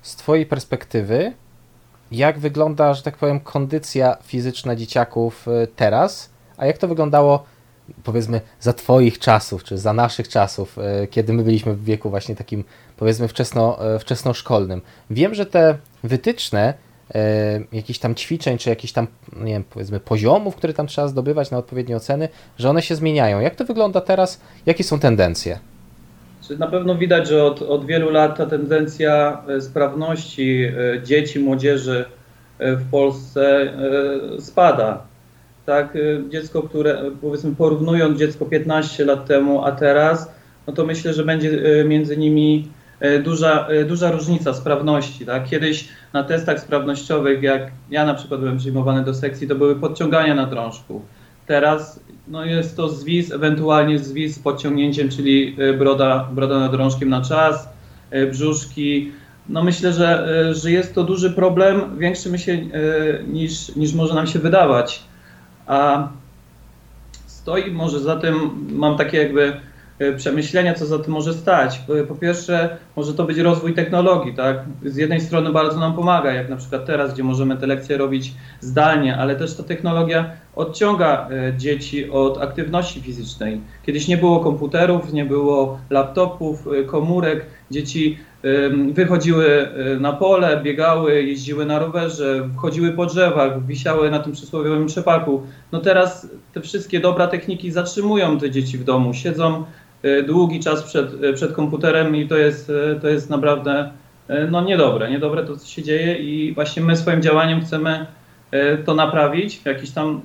z 0.02 0.16
Twojej 0.16 0.46
perspektywy, 0.46 1.34
jak 2.12 2.40
wygląda, 2.40 2.94
że 2.94 3.04
tak 3.04 3.18
powiem, 3.18 3.40
kondycja 3.40 4.18
fizyczna 4.24 4.76
dzieciaków 4.76 5.48
y, 5.48 5.68
teraz, 5.76 6.30
a 6.58 6.66
jak 6.66 6.78
to 6.78 6.88
wyglądało 6.88 7.44
powiedzmy 8.04 8.42
za 8.60 8.74
Twoich 8.74 9.20
czasów, 9.20 9.64
czy 9.64 9.78
za 9.78 9.94
naszych 9.94 10.30
czasów, 10.30 10.78
y, 11.04 11.08
kiedy 11.08 11.34
my 11.34 11.44
byliśmy 11.44 11.74
w 11.74 11.84
wieku 11.84 12.10
właśnie 12.10 12.36
takim 12.36 12.64
powiedzmy 12.98 13.28
wczesno, 13.28 13.96
y, 13.96 14.00
wczesnoszkolnym. 14.00 14.82
Wiem, 15.10 15.36
że 15.36 15.46
te 15.46 15.78
wytyczne 16.04 16.74
jakichś 17.72 18.00
tam 18.00 18.16
ćwiczeń, 18.16 18.58
czy 18.58 18.70
jakichś 18.70 18.94
tam, 18.94 19.08
nie 19.38 19.54
wiem, 19.54 19.64
powiedzmy 19.70 20.00
poziomów, 20.00 20.56
które 20.56 20.74
tam 20.74 20.88
trzeba 20.88 21.08
zdobywać 21.08 21.52
na 21.52 21.58
odpowiednie 21.58 21.96
oceny, 21.96 22.30
że 22.58 22.70
one 22.70 22.82
się 22.82 22.96
zmieniają. 22.96 23.40
Jak 23.40 23.56
to 23.56 23.66
wygląda 23.66 24.02
teraz? 24.02 24.42
Jakie 24.66 24.84
są 24.84 25.00
tendencje? 25.00 25.60
Na 26.60 26.68
pewno 26.68 26.96
widać, 26.96 27.28
że 27.28 27.44
od, 27.44 27.62
od 27.62 27.86
wielu 27.86 28.10
lat 28.10 28.38
ta 28.38 28.46
tendencja 28.46 29.44
e, 29.48 29.62
sprawności 29.62 30.64
e, 30.64 31.04
dzieci, 31.04 31.40
młodzieży 31.40 32.06
e, 32.60 32.76
w 32.76 32.90
Polsce 32.90 33.74
spada. 34.40 35.04
Tak, 35.68 35.98
dziecko, 36.30 36.62
które 36.62 37.12
powiedzmy 37.22 37.56
porównując 37.56 38.20
dziecko 38.20 38.46
15 38.46 39.06
lat 39.06 39.26
temu, 39.26 39.66
a 39.66 39.72
teraz, 39.72 40.32
no 40.68 40.74
to 40.74 40.86
myślę, 40.86 41.14
że 41.14 41.24
będzie 41.24 41.52
między 41.88 42.18
nimi 42.18 42.68
duża, 43.24 43.68
duża 43.88 44.12
różnica 44.12 44.54
sprawności. 44.54 45.26
Tak? 45.26 45.50
Kiedyś 45.50 45.88
na 46.14 46.24
testach 46.24 46.60
sprawnościowych, 46.60 47.44
jak 47.44 47.72
ja 47.92 48.06
na 48.06 48.14
przykład 48.14 48.40
byłem 48.40 48.58
przyjmowany 48.58 49.04
do 49.04 49.14
sekcji, 49.14 49.48
to 49.48 49.56
były 49.56 49.76
podciągania 49.76 50.36
na 50.36 50.46
drążku. 50.46 51.02
Teraz 51.48 52.00
no 52.28 52.46
jest 52.46 52.78
to 52.78 52.90
zwis, 52.90 53.32
ewentualnie 53.32 54.00
zwis 54.00 54.36
z 54.36 54.40
podciągnięciem, 54.40 55.10
czyli 55.10 55.58
broda, 55.78 56.30
broda 56.32 56.60
nad 56.60 56.74
rążkiem 56.74 57.10
na 57.10 57.22
czas, 57.22 57.70
brzuszki. 58.32 59.12
No 59.50 59.64
myślę, 59.64 59.94
że, 59.94 60.28
że 60.56 60.72
jest 60.72 60.96
to 60.96 61.04
duży 61.04 61.32
problem, 61.32 62.00
większy 62.00 62.30
myślę 62.30 62.58
niż, 63.28 63.76
niż 63.76 63.94
może 63.94 64.16
nam 64.16 64.28
się 64.28 64.40
wydawać. 64.40 65.04
A 65.68 66.10
stoi 67.26 67.72
może 67.72 68.00
za 68.00 68.16
tym, 68.16 68.68
mam 68.72 68.98
takie 68.98 69.18
jakby 69.18 69.58
E, 70.00 70.14
przemyślenia, 70.14 70.74
co 70.74 70.86
za 70.86 71.00
tym 71.00 71.14
może 71.14 71.34
stać. 71.34 71.82
Po 72.08 72.16
pierwsze, 72.16 72.78
może 72.96 73.14
to 73.14 73.24
być 73.24 73.38
rozwój 73.38 73.74
technologii, 73.74 74.34
tak? 74.34 74.58
Z 74.86 74.96
jednej 74.96 75.22
strony 75.22 75.52
bardzo 75.52 75.80
nam 75.80 75.94
pomaga, 75.94 76.34
jak 76.34 76.50
na 76.50 76.56
przykład 76.56 76.86
teraz, 76.86 77.14
gdzie 77.14 77.24
możemy 77.24 77.58
te 77.58 77.68
lekcje 77.68 77.98
robić 77.98 78.34
zdalnie, 78.60 79.18
ale 79.18 79.36
też 79.36 79.56
ta 79.56 79.64
technologia 79.64 80.32
odciąga 80.58 81.30
e, 81.30 81.58
dzieci 81.58 82.10
od 82.10 82.38
aktywności 82.38 83.02
fizycznej. 83.02 83.62
Kiedyś 83.86 84.08
nie 84.08 84.18
było 84.18 84.40
komputerów, 84.40 85.14
nie 85.14 85.26
było 85.26 85.80
laptopów, 85.90 86.68
e, 86.68 86.84
komórek, 86.84 87.46
dzieci 87.72 88.18
wychodziły 88.94 89.70
na 90.00 90.14
pole, 90.14 90.62
biegały, 90.64 91.24
jeździły 91.24 91.66
na 91.66 91.80
rowerze, 91.80 92.50
wchodziły 92.58 92.92
po 92.92 93.06
drzewach, 93.06 93.66
wisiały 93.66 94.12
na 94.12 94.20
tym 94.20 94.34
przysłowiowym 94.34 94.88
trzepaku. 94.88 95.42
No 95.72 95.80
teraz 95.80 96.30
te 96.54 96.62
wszystkie 96.62 97.00
dobra 97.00 97.28
techniki 97.28 97.72
zatrzymują 97.72 98.40
te 98.40 98.52
dzieci 98.52 98.78
w 98.78 98.84
domu, 98.84 99.14
siedzą 99.14 99.66
długi 100.28 100.60
czas 100.60 100.84
przed, 100.84 101.08
przed 101.36 101.54
komputerem 101.54 102.16
i 102.16 102.28
to 102.28 102.38
jest, 102.38 102.72
to 103.02 103.08
jest 103.08 103.30
naprawdę 103.30 103.92
no, 104.52 104.62
niedobre. 104.62 105.12
Niedobre 105.12 105.44
to, 105.44 105.58
co 105.58 105.68
się 105.68 105.84
dzieje 105.84 106.16
i 106.16 106.54
właśnie 106.54 106.84
my 106.84 106.98
swoim 106.98 107.22
działaniem 107.22 107.62
chcemy 107.62 108.06
to 108.86 108.96
naprawić 108.96 109.58
w 109.58 109.66
jakiś 109.66 109.92
tam 109.92 110.22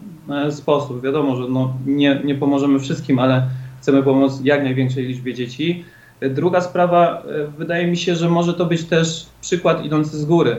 sposób. 0.50 1.02
Wiadomo, 1.02 1.36
że 1.36 1.48
no, 1.48 1.74
nie, 1.86 2.20
nie 2.24 2.34
pomożemy 2.34 2.80
wszystkim, 2.80 3.18
ale 3.18 3.48
chcemy 3.80 4.02
pomóc 4.02 4.40
jak 4.44 4.64
największej 4.64 5.06
liczbie 5.06 5.34
dzieci. 5.34 5.84
Druga 6.30 6.60
sprawa, 6.60 7.22
wydaje 7.58 7.86
mi 7.86 7.96
się, 7.96 8.16
że 8.16 8.28
może 8.28 8.54
to 8.54 8.66
być 8.66 8.84
też 8.84 9.26
przykład 9.40 9.84
idący 9.84 10.18
z 10.18 10.24
góry. 10.24 10.56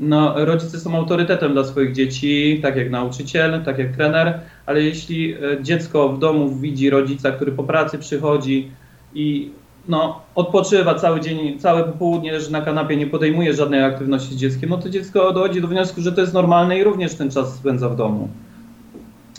No, 0.00 0.44
rodzice 0.44 0.80
są 0.80 0.96
autorytetem 0.96 1.52
dla 1.52 1.64
swoich 1.64 1.92
dzieci, 1.92 2.60
tak 2.62 2.76
jak 2.76 2.90
nauczyciel, 2.90 3.64
tak 3.64 3.78
jak 3.78 3.96
trener, 3.96 4.40
ale 4.66 4.82
jeśli 4.82 5.34
e, 5.34 5.38
dziecko 5.62 6.08
w 6.08 6.18
domu 6.18 6.54
widzi 6.54 6.90
rodzica, 6.90 7.30
który 7.32 7.52
po 7.52 7.64
pracy 7.64 7.98
przychodzi 7.98 8.70
i 9.14 9.50
no, 9.90 10.20
odpoczywa 10.34 10.94
cały 10.94 11.20
dzień, 11.20 11.58
całe 11.58 11.84
popołudnie 11.84 12.32
leży 12.32 12.52
na 12.52 12.60
kanapie, 12.60 12.96
nie 12.96 13.06
podejmuje 13.06 13.54
żadnej 13.54 13.84
aktywności 13.84 14.34
z 14.34 14.36
dzieckiem, 14.36 14.70
no 14.70 14.78
to 14.78 14.88
dziecko 14.88 15.32
dochodzi 15.32 15.60
do 15.60 15.68
wniosku, 15.68 16.00
że 16.00 16.12
to 16.12 16.20
jest 16.20 16.34
normalne 16.34 16.78
i 16.78 16.84
również 16.84 17.14
ten 17.14 17.30
czas 17.30 17.54
spędza 17.54 17.88
w 17.88 17.96
domu. 17.96 18.28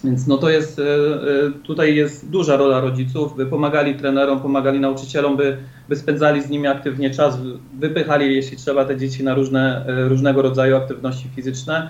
Więc 0.04 0.28
no 0.28 0.38
to 0.38 0.50
jest, 0.50 0.80
e, 0.80 0.84
e, 0.84 1.52
tutaj 1.64 1.96
jest 1.96 2.30
duża 2.30 2.58
rola 2.58 2.80
rodziców, 2.80 3.36
by 3.36 3.46
pomagali 3.46 3.96
trenerom, 3.96 4.40
pomagali 4.40 4.80
nauczycielom, 4.80 5.38
by, 5.38 5.58
by 5.90 5.96
spędzali 5.96 6.42
z 6.42 6.50
nimi 6.50 6.68
aktywnie 6.68 7.10
czas, 7.10 7.38
wypychali, 7.80 8.36
jeśli 8.36 8.58
trzeba, 8.58 8.86
te 8.86 8.98
dzieci 8.98 9.24
na 9.24 9.34
różne, 9.34 9.86
różnego 9.88 10.42
rodzaju 10.42 10.76
aktywności 10.76 11.30
fizyczne, 11.36 11.90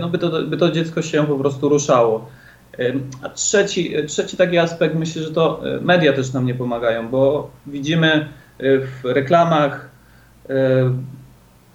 no 0.00 0.08
by 0.08 0.18
to, 0.18 0.42
by 0.42 0.56
to 0.56 0.70
dziecko 0.70 1.02
się 1.02 1.26
po 1.26 1.36
prostu 1.36 1.68
ruszało. 1.68 2.28
A 3.22 3.28
trzeci, 3.28 3.94
trzeci 4.06 4.36
taki 4.36 4.58
aspekt, 4.58 4.94
myślę, 4.94 5.22
że 5.22 5.30
to 5.30 5.60
e, 5.76 5.80
media 5.80 6.12
też 6.12 6.32
nam 6.32 6.46
nie 6.46 6.54
pomagają, 6.54 7.08
bo 7.08 7.50
widzimy 7.66 8.08
e, 8.08 8.28
w 8.78 9.04
reklamach 9.04 9.90
e, 10.48 10.54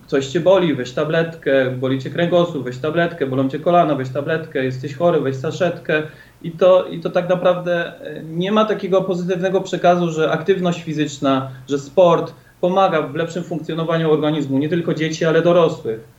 coś 0.08 0.28
cię 0.28 0.40
boli, 0.40 0.76
weź 0.76 0.92
tabletkę, 0.92 1.72
boli 1.72 2.00
cię 2.00 2.10
kręgosłup, 2.10 2.64
weź 2.64 2.78
tabletkę, 2.78 3.26
bolą 3.26 3.50
cię 3.50 3.60
kolana, 3.60 3.96
weź 3.96 4.10
tabletkę, 4.10 4.64
jesteś 4.64 4.96
chory, 4.96 5.20
weź 5.20 5.36
saszetkę. 5.36 6.04
I 6.42 6.52
to, 6.52 6.86
I 6.88 7.00
to 7.00 7.10
tak 7.10 7.30
naprawdę 7.30 7.94
nie 8.24 8.52
ma 8.52 8.66
takiego 8.66 9.02
pozytywnego 9.02 9.62
przekazu, 9.62 10.12
że 10.12 10.32
aktywność 10.32 10.84
fizyczna, 10.84 11.52
że 11.70 11.80
sport 11.80 12.34
pomaga 12.62 13.02
w 13.02 13.16
lepszym 13.16 13.44
funkcjonowaniu 13.44 14.12
organizmu, 14.12 14.58
nie 14.58 14.70
tylko 14.70 14.94
dzieci, 14.94 15.26
ale 15.26 15.42
dorosłych 15.42 16.15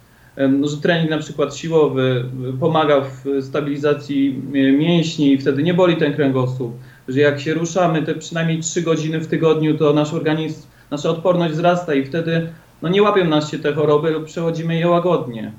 że 0.62 0.76
trening 0.82 1.10
na 1.10 1.18
przykład 1.18 1.56
siłowy 1.56 2.24
pomaga 2.60 3.00
w 3.00 3.42
stabilizacji 3.44 4.42
mięśni 4.52 5.32
i 5.32 5.38
wtedy 5.38 5.62
nie 5.62 5.74
boli 5.74 5.96
ten 5.96 6.14
kręgosłup, 6.14 6.72
że 7.08 7.20
jak 7.20 7.40
się 7.40 7.54
ruszamy 7.54 8.02
te 8.02 8.14
przynajmniej 8.14 8.60
3 8.60 8.82
godziny 8.82 9.20
w 9.20 9.26
tygodniu, 9.26 9.78
to 9.78 9.92
nasz 9.92 10.14
organizm, 10.14 10.62
nasza 10.90 11.10
odporność 11.10 11.54
wzrasta 11.54 11.94
i 11.94 12.04
wtedy 12.04 12.48
no, 12.82 12.88
nie 12.88 13.02
łapią 13.02 13.24
nas 13.24 13.50
się 13.50 13.58
te 13.58 13.72
choroby 13.72 14.10
lub 14.10 14.24
przechodzimy 14.24 14.78
je 14.78 14.88
łagodnie. 14.88 15.52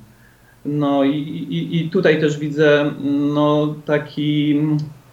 No 0.66 1.04
i, 1.04 1.18
i, 1.50 1.78
i 1.78 1.90
tutaj 1.90 2.20
też 2.20 2.40
widzę 2.40 2.92
no, 3.34 3.76
taki 3.86 4.60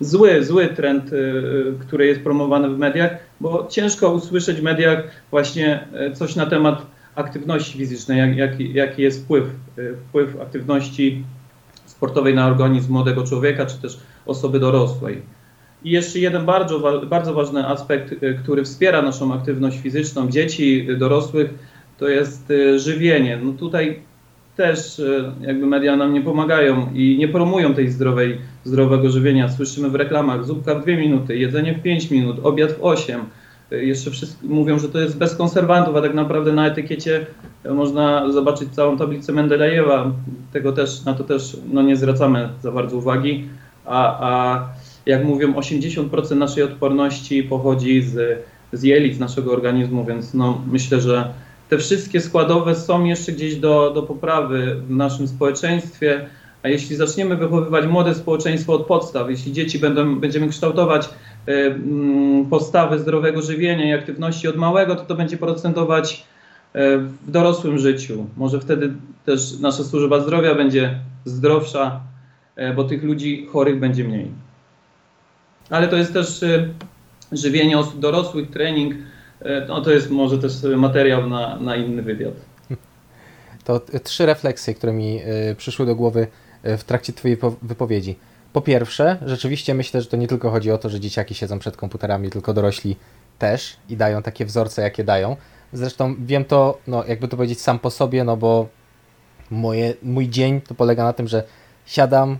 zły, 0.00 0.44
zły 0.44 0.68
trend, 0.68 1.12
y, 1.12 1.74
który 1.80 2.06
jest 2.06 2.20
promowany 2.20 2.68
w 2.68 2.78
mediach, 2.78 3.10
bo 3.40 3.66
ciężko 3.70 4.12
usłyszeć 4.12 4.56
w 4.56 4.62
mediach 4.62 5.04
właśnie 5.30 5.88
y, 6.10 6.14
coś 6.14 6.36
na 6.36 6.46
temat 6.46 6.93
aktywności 7.16 7.78
fizycznej, 7.78 8.18
jak, 8.18 8.36
jaki, 8.36 8.74
jaki 8.74 9.02
jest 9.02 9.24
wpływ, 9.24 9.44
y, 9.78 9.96
wpływ 10.08 10.40
aktywności 10.40 11.24
sportowej 11.86 12.34
na 12.34 12.46
organizm 12.46 12.92
młodego 12.92 13.24
człowieka, 13.24 13.66
czy 13.66 13.78
też 13.78 14.00
osoby 14.26 14.60
dorosłej. 14.60 15.22
I 15.84 15.90
jeszcze 15.90 16.18
jeden 16.18 16.44
bardzo, 16.44 17.00
bardzo 17.06 17.34
ważny 17.34 17.66
aspekt, 17.66 18.12
y, 18.12 18.38
który 18.42 18.64
wspiera 18.64 19.02
naszą 19.02 19.34
aktywność 19.34 19.80
fizyczną 19.80 20.30
dzieci, 20.30 20.90
y, 20.90 20.96
dorosłych, 20.96 21.54
to 21.98 22.08
jest 22.08 22.52
żywienie. 22.76 23.38
No 23.42 23.52
tutaj 23.52 24.00
też 24.56 25.02
jakby 25.40 25.66
media 25.66 25.96
nam 25.96 26.12
nie 26.12 26.20
pomagają 26.20 26.92
i 26.94 27.16
nie 27.18 27.28
promują 27.28 27.74
tej 27.74 27.90
zdrowej, 27.90 28.38
zdrowego 28.64 29.10
żywienia. 29.10 29.48
Słyszymy 29.48 29.90
w 29.90 29.94
reklamach 29.94 30.44
zupka 30.44 30.74
w 30.74 30.82
dwie 30.82 30.96
minuty, 30.96 31.36
jedzenie 31.36 31.74
w 31.74 31.82
5 31.82 32.10
minut, 32.10 32.36
obiad 32.42 32.72
w 32.72 32.84
8 32.84 33.20
jeszcze 33.70 34.10
wszyscy 34.10 34.46
mówią, 34.46 34.78
że 34.78 34.88
to 34.88 35.00
jest 35.00 35.18
bez 35.18 35.36
konserwantów, 35.36 35.96
a 35.96 36.02
tak 36.02 36.14
naprawdę 36.14 36.52
na 36.52 36.66
etykiecie 36.66 37.26
można 37.70 38.32
zobaczyć 38.32 38.68
całą 38.74 38.96
tablicę 38.96 39.32
Mendelejewa. 39.32 40.12
Tego 40.52 40.72
też, 40.72 41.04
na 41.04 41.14
to 41.14 41.24
też 41.24 41.56
no, 41.72 41.82
nie 41.82 41.96
zwracamy 41.96 42.48
za 42.62 42.72
bardzo 42.72 42.96
uwagi. 42.96 43.48
A, 43.84 44.30
a 44.30 44.68
jak 45.06 45.24
mówią, 45.24 45.52
80% 45.52 46.36
naszej 46.36 46.62
odporności 46.62 47.42
pochodzi 47.42 48.02
z, 48.02 48.38
z 48.72 48.82
jelit, 48.82 49.16
z 49.16 49.18
naszego 49.18 49.52
organizmu, 49.52 50.04
więc 50.04 50.34
no, 50.34 50.60
myślę, 50.70 51.00
że 51.00 51.30
te 51.68 51.78
wszystkie 51.78 52.20
składowe 52.20 52.74
są 52.74 53.04
jeszcze 53.04 53.32
gdzieś 53.32 53.56
do, 53.56 53.90
do 53.94 54.02
poprawy 54.02 54.76
w 54.86 54.90
naszym 54.90 55.28
społeczeństwie. 55.28 56.26
A 56.62 56.68
jeśli 56.68 56.96
zaczniemy 56.96 57.36
wychowywać 57.36 57.86
młode 57.86 58.14
społeczeństwo 58.14 58.72
od 58.72 58.86
podstaw, 58.86 59.30
jeśli 59.30 59.52
dzieci 59.52 59.78
będą, 59.78 60.20
będziemy 60.20 60.48
kształtować 60.48 61.08
postawy 62.50 62.98
zdrowego 62.98 63.42
żywienia 63.42 63.84
i 63.88 63.92
aktywności 63.92 64.48
od 64.48 64.56
małego, 64.56 64.96
to 64.96 65.04
to 65.04 65.14
będzie 65.14 65.36
procentować 65.36 66.12
y, 66.14 66.78
w 66.98 67.30
dorosłym 67.30 67.78
życiu. 67.78 68.26
Może 68.36 68.60
wtedy 68.60 68.92
też 69.24 69.58
nasza 69.60 69.84
służba 69.84 70.20
zdrowia 70.20 70.54
będzie 70.54 70.98
zdrowsza, 71.24 72.00
y, 72.58 72.74
bo 72.74 72.84
tych 72.84 73.02
ludzi 73.02 73.46
chorych 73.52 73.80
będzie 73.80 74.04
mniej. 74.04 74.30
Ale 75.70 75.88
to 75.88 75.96
jest 75.96 76.12
też 76.12 76.44
żywienie 77.32 77.78
osób 77.78 78.00
dorosłych, 78.00 78.50
trening. 78.50 78.94
No 79.68 79.80
to 79.80 79.90
jest 79.90 80.10
może 80.10 80.38
też 80.38 80.52
materiał 80.76 81.28
na, 81.28 81.56
na 81.56 81.76
inny 81.76 82.02
wywiad. 82.02 82.34
To 83.64 83.80
trzy 84.02 84.26
refleksje, 84.26 84.74
które 84.74 84.92
mi 84.92 85.20
przyszły 85.56 85.86
do 85.86 85.94
głowy 85.94 86.26
w 86.64 86.84
trakcie 86.84 87.12
Twojej 87.12 87.38
wypowiedzi. 87.62 88.16
Po 88.54 88.60
pierwsze, 88.60 89.18
rzeczywiście 89.26 89.74
myślę, 89.74 90.02
że 90.02 90.08
to 90.08 90.16
nie 90.16 90.28
tylko 90.28 90.50
chodzi 90.50 90.70
o 90.70 90.78
to, 90.78 90.88
że 90.90 91.00
dzieciaki 91.00 91.34
siedzą 91.34 91.58
przed 91.58 91.76
komputerami, 91.76 92.30
tylko 92.30 92.54
dorośli 92.54 92.96
też 93.38 93.76
i 93.88 93.96
dają 93.96 94.22
takie 94.22 94.44
wzorce, 94.44 94.82
jakie 94.82 95.04
dają. 95.04 95.36
Zresztą 95.72 96.14
wiem 96.18 96.44
to, 96.44 96.78
no 96.86 97.04
jakby 97.04 97.28
to 97.28 97.36
powiedzieć 97.36 97.60
sam 97.60 97.78
po 97.78 97.90
sobie, 97.90 98.24
no 98.24 98.36
bo 98.36 98.68
moje, 99.50 99.94
mój 100.02 100.28
dzień 100.28 100.60
to 100.60 100.74
polega 100.74 101.04
na 101.04 101.12
tym, 101.12 101.28
że 101.28 101.44
siadam, 101.86 102.38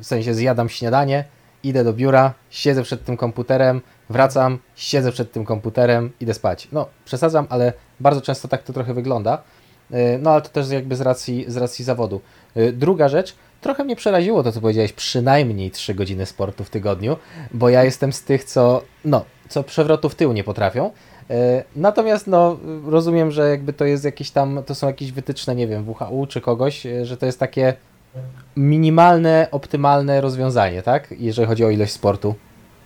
w 0.00 0.06
sensie 0.06 0.34
zjadam 0.34 0.68
śniadanie, 0.68 1.24
idę 1.62 1.84
do 1.84 1.92
biura, 1.92 2.34
siedzę 2.50 2.82
przed 2.82 3.04
tym 3.04 3.16
komputerem, 3.16 3.80
wracam, 4.10 4.58
siedzę 4.76 5.12
przed 5.12 5.32
tym 5.32 5.44
komputerem, 5.44 6.12
idę 6.20 6.34
spać. 6.34 6.68
No, 6.72 6.86
przesadzam, 7.04 7.46
ale 7.48 7.72
bardzo 8.00 8.20
często 8.20 8.48
tak 8.48 8.62
to 8.62 8.72
trochę 8.72 8.94
wygląda. 8.94 9.42
E, 9.90 10.18
no, 10.18 10.30
ale 10.30 10.42
to 10.42 10.48
też 10.48 10.70
jakby 10.70 10.96
z 10.96 11.00
racji, 11.00 11.44
z 11.48 11.56
racji 11.56 11.84
zawodu. 11.84 12.20
E, 12.56 12.72
druga 12.72 13.08
rzecz, 13.08 13.34
trochę 13.60 13.84
mnie 13.84 13.96
przeraziło 13.96 14.42
to, 14.42 14.52
co 14.52 14.60
powiedziałeś, 14.60 14.92
przynajmniej 14.92 15.70
3 15.70 15.94
godziny 15.94 16.26
sportu 16.26 16.64
w 16.64 16.70
tygodniu, 16.70 17.16
bo 17.54 17.68
ja 17.68 17.84
jestem 17.84 18.12
z 18.12 18.22
tych, 18.22 18.44
co, 18.44 18.82
no, 19.04 19.24
co 19.48 19.62
przewrotu 19.62 20.08
w 20.08 20.14
tył 20.14 20.32
nie 20.32 20.44
potrafią. 20.44 20.90
E, 21.30 21.64
natomiast 21.76 22.26
no, 22.26 22.58
rozumiem, 22.86 23.30
że 23.30 23.50
jakby 23.50 23.72
to 23.72 23.84
jest 23.84 24.04
jakieś 24.04 24.30
tam, 24.30 24.62
to 24.66 24.74
są 24.74 24.86
jakieś 24.86 25.12
wytyczne, 25.12 25.54
nie 25.54 25.66
wiem, 25.66 25.88
WHO 25.88 26.26
czy 26.26 26.40
kogoś, 26.40 26.86
że 27.02 27.16
to 27.16 27.26
jest 27.26 27.38
takie 27.38 27.74
minimalne, 28.56 29.48
optymalne 29.50 30.20
rozwiązanie, 30.20 30.82
tak? 30.82 31.14
Jeżeli 31.18 31.48
chodzi 31.48 31.64
o 31.64 31.70
ilość 31.70 31.92
sportu. 31.92 32.34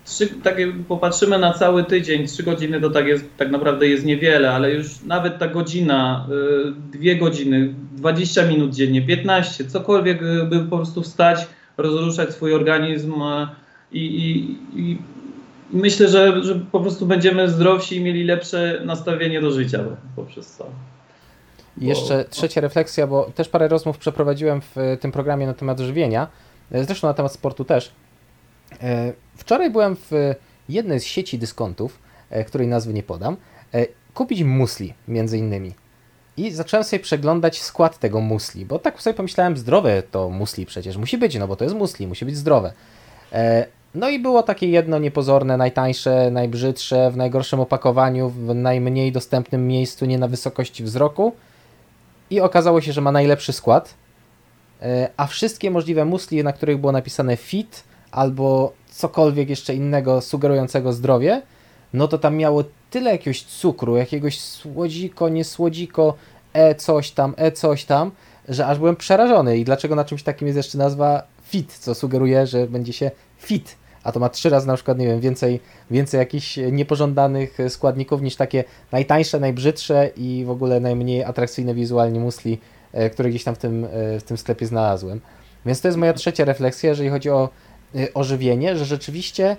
Trzy, 0.05 0.27
tak 0.27 0.57
popatrzymy 0.87 1.39
na 1.39 1.53
cały 1.53 1.83
tydzień, 1.83 2.27
3 2.27 2.43
godziny 2.43 2.81
to 2.81 2.89
tak, 2.89 3.07
jest, 3.07 3.25
tak 3.37 3.51
naprawdę 3.51 3.87
jest 3.87 4.05
niewiele, 4.05 4.51
ale 4.51 4.71
już 4.71 5.01
nawet 5.01 5.39
ta 5.39 5.47
godzina, 5.47 6.27
y, 6.69 6.97
dwie 6.97 7.15
godziny, 7.15 7.73
20 7.91 8.47
minut 8.47 8.75
dziennie, 8.75 9.01
15, 9.01 9.65
cokolwiek, 9.65 10.21
y, 10.21 10.43
by 10.43 10.59
po 10.59 10.75
prostu 10.77 11.01
wstać, 11.01 11.47
rozruszać 11.77 12.33
swój 12.33 12.53
organizm 12.53 13.13
y, 13.13 13.47
i, 13.91 14.05
i, 14.05 14.57
i 14.81 14.97
myślę, 15.73 16.07
że, 16.07 16.43
że 16.43 16.55
po 16.71 16.79
prostu 16.79 17.05
będziemy 17.05 17.49
zdrowsi 17.49 17.95
i 17.95 18.03
mieli 18.03 18.23
lepsze 18.23 18.81
nastawienie 18.85 19.41
do 19.41 19.51
życia 19.51 19.79
poprzez 20.15 20.57
to. 20.57 20.65
I 21.81 21.85
jeszcze 21.85 22.25
trzecia 22.29 22.61
refleksja, 22.61 23.07
bo 23.07 23.31
też 23.35 23.49
parę 23.49 23.67
rozmów 23.67 23.97
przeprowadziłem 23.97 24.61
w 24.61 24.75
tym 24.99 25.11
programie 25.11 25.47
na 25.47 25.53
temat 25.53 25.79
żywienia, 25.79 26.27
zresztą 26.71 27.07
na 27.07 27.13
temat 27.13 27.31
sportu 27.31 27.65
też. 27.65 27.91
E, 28.83 29.13
wczoraj 29.37 29.69
byłem 29.71 29.95
w 29.95 30.33
jednej 30.69 30.99
z 30.99 31.03
sieci 31.03 31.39
dyskontów, 31.39 31.99
e, 32.29 32.43
której 32.43 32.67
nazwy 32.67 32.93
nie 32.93 33.03
podam, 33.03 33.37
e, 33.73 33.85
kupić 34.13 34.43
musli 34.43 34.93
między 35.07 35.37
innymi. 35.37 35.73
I 36.37 36.51
zacząłem 36.51 36.83
sobie 36.83 36.99
przeglądać 36.99 37.61
skład 37.61 37.99
tego 37.99 38.21
musli, 38.21 38.65
bo 38.65 38.79
tak 38.79 39.01
sobie 39.01 39.13
pomyślałem, 39.13 39.57
zdrowe 39.57 40.03
to 40.03 40.29
musli 40.29 40.65
przecież 40.65 40.97
musi 40.97 41.17
być, 41.17 41.35
no 41.35 41.47
bo 41.47 41.55
to 41.55 41.63
jest 41.63 41.75
musli, 41.75 42.07
musi 42.07 42.25
być 42.25 42.37
zdrowe. 42.37 42.73
No 43.95 44.09
i 44.09 44.19
było 44.19 44.43
takie 44.43 44.69
jedno 44.69 44.99
niepozorne, 44.99 45.57
najtańsze, 45.57 46.31
najbrzydsze, 46.31 47.11
w 47.11 47.17
najgorszym 47.17 47.59
opakowaniu, 47.59 48.29
w 48.29 48.55
najmniej 48.55 49.11
dostępnym 49.11 49.67
miejscu, 49.67 50.05
nie 50.05 50.17
na 50.17 50.27
wysokości 50.27 50.83
wzroku. 50.83 51.35
I 52.29 52.41
okazało 52.41 52.81
się, 52.81 52.93
że 52.93 53.01
ma 53.01 53.11
najlepszy 53.11 53.53
skład. 53.53 53.93
A 55.17 55.27
wszystkie 55.27 55.71
możliwe 55.71 56.05
musli, 56.05 56.43
na 56.43 56.53
których 56.53 56.77
było 56.77 56.91
napisane 56.91 57.37
fit, 57.37 57.83
albo 58.15 58.73
cokolwiek 58.91 59.49
jeszcze 59.49 59.75
innego 59.75 60.21
sugerującego 60.21 60.93
zdrowie, 60.93 61.41
no 61.93 62.07
to 62.07 62.17
tam 62.17 62.37
miało 62.37 62.63
tyle 62.89 63.11
jakiegoś 63.11 63.43
cukru, 63.43 63.97
jakiegoś 63.97 64.39
słodziko, 64.39 65.29
niesłodziko, 65.29 66.13
e 66.53 66.75
coś 66.75 67.11
tam, 67.11 67.33
e 67.37 67.51
coś 67.51 67.85
tam, 67.85 68.11
że 68.49 68.67
aż 68.67 68.79
byłem 68.79 68.95
przerażony. 68.95 69.57
I 69.57 69.65
dlaczego 69.65 69.95
na 69.95 70.05
czymś 70.05 70.23
takim 70.23 70.47
jest 70.47 70.57
jeszcze 70.57 70.77
nazwa 70.77 71.23
fit, 71.43 71.73
co 71.73 71.95
sugeruje, 71.95 72.47
że 72.47 72.67
będzie 72.67 72.93
się 72.93 73.11
fit, 73.37 73.75
a 74.03 74.11
to 74.11 74.19
ma 74.19 74.29
trzy 74.29 74.49
razy 74.49 74.67
na 74.67 74.75
przykład, 74.75 74.97
nie 74.97 75.07
wiem, 75.07 75.19
więcej, 75.19 75.59
więcej 75.91 76.17
jakichś 76.17 76.59
niepożądanych 76.71 77.57
składników 77.69 78.21
niż 78.21 78.35
takie 78.35 78.63
najtańsze, 78.91 79.39
najbrzydsze 79.39 80.09
i 80.17 80.43
w 80.45 80.49
ogóle 80.49 80.79
najmniej 80.79 81.23
atrakcyjne 81.23 81.73
wizualnie 81.73 82.19
musli, 82.19 82.59
e, 82.93 83.09
które 83.09 83.29
gdzieś 83.29 83.43
tam 83.43 83.55
w 83.55 83.57
tym, 83.57 83.85
e, 83.85 84.19
w 84.19 84.23
tym 84.23 84.37
sklepie 84.37 84.65
znalazłem. 84.65 85.21
Więc 85.65 85.81
to 85.81 85.87
jest 85.87 85.97
moja 85.97 86.13
trzecia 86.13 86.45
refleksja, 86.45 86.89
jeżeli 86.89 87.09
chodzi 87.09 87.29
o 87.29 87.49
Y, 87.95 88.13
o 88.13 88.23
żywienie, 88.23 88.77
że 88.77 88.85
rzeczywiście, 88.85 89.57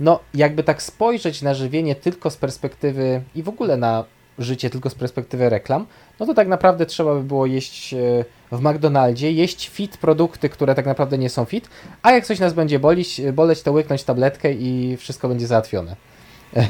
no 0.00 0.20
jakby 0.34 0.62
tak 0.62 0.82
spojrzeć 0.82 1.42
na 1.42 1.54
żywienie 1.54 1.94
tylko 1.94 2.30
z 2.30 2.36
perspektywy 2.36 3.22
i 3.34 3.42
w 3.42 3.48
ogóle 3.48 3.76
na 3.76 4.04
życie 4.38 4.70
tylko 4.70 4.90
z 4.90 4.94
perspektywy 4.94 5.48
reklam, 5.48 5.86
no 6.20 6.26
to 6.26 6.34
tak 6.34 6.48
naprawdę 6.48 6.86
trzeba 6.86 7.14
by 7.14 7.22
było 7.22 7.46
jeść 7.46 7.94
y, 7.94 8.24
w 8.52 8.60
McDonaldzie, 8.60 9.32
jeść 9.32 9.68
fit 9.68 9.96
produkty, 9.96 10.48
które 10.48 10.74
tak 10.74 10.86
naprawdę 10.86 11.18
nie 11.18 11.30
są 11.30 11.44
fit, 11.44 11.68
a 12.02 12.12
jak 12.12 12.26
coś 12.26 12.38
nas 12.38 12.54
będzie 12.54 12.78
bolić, 12.78 13.20
y, 13.20 13.32
boleć, 13.32 13.62
to 13.62 13.72
łyknąć 13.72 14.04
tabletkę 14.04 14.52
i 14.52 14.96
wszystko 14.96 15.28
będzie 15.28 15.46
załatwione. 15.46 15.96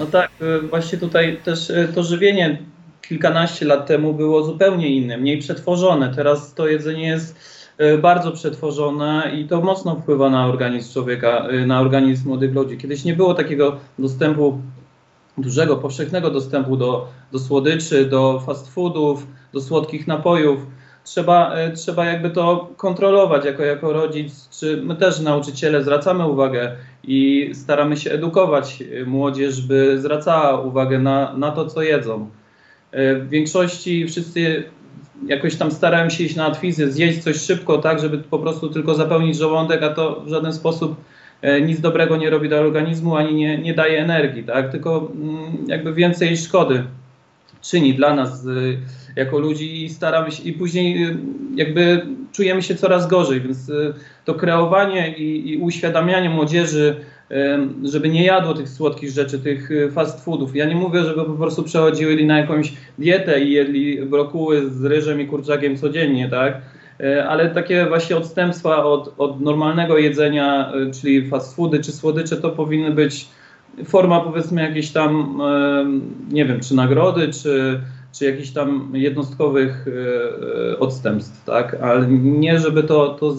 No 0.00 0.06
tak, 0.06 0.30
właśnie 0.70 0.98
tutaj 0.98 1.40
też 1.44 1.72
to 1.94 2.02
żywienie 2.02 2.58
kilkanaście 3.08 3.66
lat 3.66 3.86
temu 3.86 4.14
było 4.14 4.42
zupełnie 4.42 4.88
inne, 4.88 5.18
mniej 5.18 5.38
przetworzone. 5.38 6.14
Teraz 6.14 6.54
to 6.54 6.68
jedzenie 6.68 7.08
jest 7.08 7.57
bardzo 8.02 8.32
przetworzone 8.32 9.32
i 9.40 9.48
to 9.48 9.60
mocno 9.60 9.96
wpływa 9.96 10.30
na 10.30 10.46
organizm 10.46 10.92
człowieka, 10.92 11.46
e, 11.48 11.66
na 11.66 11.80
organizm 11.80 12.28
młodych 12.28 12.54
ludzi. 12.54 12.78
Kiedyś 12.78 13.04
nie 13.04 13.14
było 13.14 13.34
takiego 13.34 13.76
dostępu, 13.98 14.60
dużego, 15.38 15.76
powszechnego 15.76 16.30
dostępu 16.30 16.76
do, 16.76 17.08
do 17.32 17.38
słodyczy, 17.38 18.04
do 18.04 18.42
fast 18.46 18.74
foodów, 18.74 19.26
do 19.52 19.60
słodkich 19.60 20.06
napojów. 20.06 20.66
Trzeba, 21.04 21.54
e, 21.54 21.72
trzeba 21.72 22.04
jakby 22.04 22.30
to 22.30 22.70
kontrolować 22.76 23.44
jako, 23.44 23.62
jako 23.62 23.92
rodzic, 23.92 24.48
czy 24.60 24.82
my 24.82 24.96
też 24.96 25.20
nauczyciele 25.20 25.82
zwracamy 25.82 26.26
uwagę 26.26 26.72
i 27.04 27.50
staramy 27.54 27.96
się 27.96 28.10
edukować 28.10 28.82
młodzież, 29.06 29.66
by 29.66 30.00
zwracała 30.00 30.60
uwagę 30.60 30.98
na, 30.98 31.36
na 31.36 31.50
to, 31.50 31.66
co 31.66 31.82
jedzą. 31.82 32.30
W 32.92 33.26
większości 33.28 34.06
wszyscy 34.06 34.64
jakoś 35.26 35.56
tam 35.56 35.70
starałem 35.70 36.10
się 36.10 36.24
iść 36.24 36.36
na 36.36 36.46
atwizy, 36.46 36.92
zjeść 36.92 37.18
coś 37.22 37.36
szybko, 37.36 37.78
tak, 37.78 38.00
żeby 38.00 38.18
po 38.18 38.38
prostu 38.38 38.68
tylko 38.68 38.94
zapełnić 38.94 39.36
żołądek, 39.36 39.82
a 39.82 39.88
to 39.88 40.22
w 40.26 40.28
żaden 40.28 40.52
sposób 40.52 40.96
e, 41.42 41.60
nic 41.60 41.80
dobrego 41.80 42.16
nie 42.16 42.30
robi 42.30 42.48
dla 42.48 42.58
organizmu, 42.58 43.16
ani 43.16 43.34
nie, 43.34 43.58
nie 43.58 43.74
daje 43.74 44.02
energii, 44.02 44.44
tak, 44.44 44.70
tylko 44.70 45.12
mm, 45.14 45.64
jakby 45.66 45.94
więcej 45.94 46.36
szkody 46.36 46.84
czyni 47.62 47.94
dla 47.94 48.14
nas 48.14 48.46
y, 48.46 48.78
jako 49.16 49.38
ludzi 49.38 49.84
i 49.84 49.88
staramy 49.88 50.30
się, 50.30 50.42
i 50.42 50.52
później 50.52 51.06
y, 51.06 51.16
jakby 51.54 52.06
czujemy 52.32 52.62
się 52.62 52.74
coraz 52.74 53.06
gorzej, 53.06 53.40
więc 53.40 53.72
to 54.24 54.34
kreowanie 54.34 55.16
i, 55.16 55.50
i 55.50 55.56
uświadamianie 55.56 56.30
młodzieży 56.30 56.96
żeby 57.82 58.08
nie 58.08 58.24
jadło 58.24 58.54
tych 58.54 58.68
słodkich 58.68 59.10
rzeczy, 59.10 59.38
tych 59.38 59.70
y, 59.70 59.90
fast 59.90 60.24
foodów. 60.24 60.56
Ja 60.56 60.66
nie 60.66 60.74
mówię, 60.74 61.04
żeby 61.04 61.24
po 61.24 61.32
prostu 61.32 61.62
przechodzili 61.62 62.26
na 62.26 62.38
jakąś 62.38 62.72
dietę 62.98 63.40
i 63.40 63.52
jedli 63.52 64.06
brokuły 64.06 64.70
z 64.70 64.84
ryżem 64.84 65.20
i 65.20 65.26
kurczakiem 65.26 65.76
codziennie, 65.76 66.28
tak? 66.28 66.60
E, 67.00 67.28
ale 67.28 67.50
takie 67.50 67.86
właśnie 67.86 68.16
odstępstwa 68.16 68.84
od, 68.84 69.14
od 69.18 69.40
normalnego 69.40 69.98
jedzenia, 69.98 70.72
y, 70.88 70.90
czyli 71.00 71.28
fast 71.28 71.56
foody 71.56 71.80
czy 71.80 71.92
słodycze, 71.92 72.36
to 72.36 72.50
powinny 72.50 72.90
być 72.90 73.28
forma 73.84 74.20
powiedzmy 74.20 74.62
jakiejś 74.62 74.90
tam, 74.90 75.42
nie 76.30 76.44
wiem, 76.44 76.60
czy 76.60 76.74
nagrody, 76.74 77.28
czy, 77.28 77.80
czy 78.12 78.24
jakichś 78.24 78.50
tam 78.50 78.90
jednostkowych 78.94 79.86
e, 80.72 80.78
odstępstw, 80.78 81.44
tak? 81.44 81.74
Ale 81.74 82.06
nie, 82.08 82.58
żeby 82.58 82.82
to, 82.82 83.08
to 83.08 83.34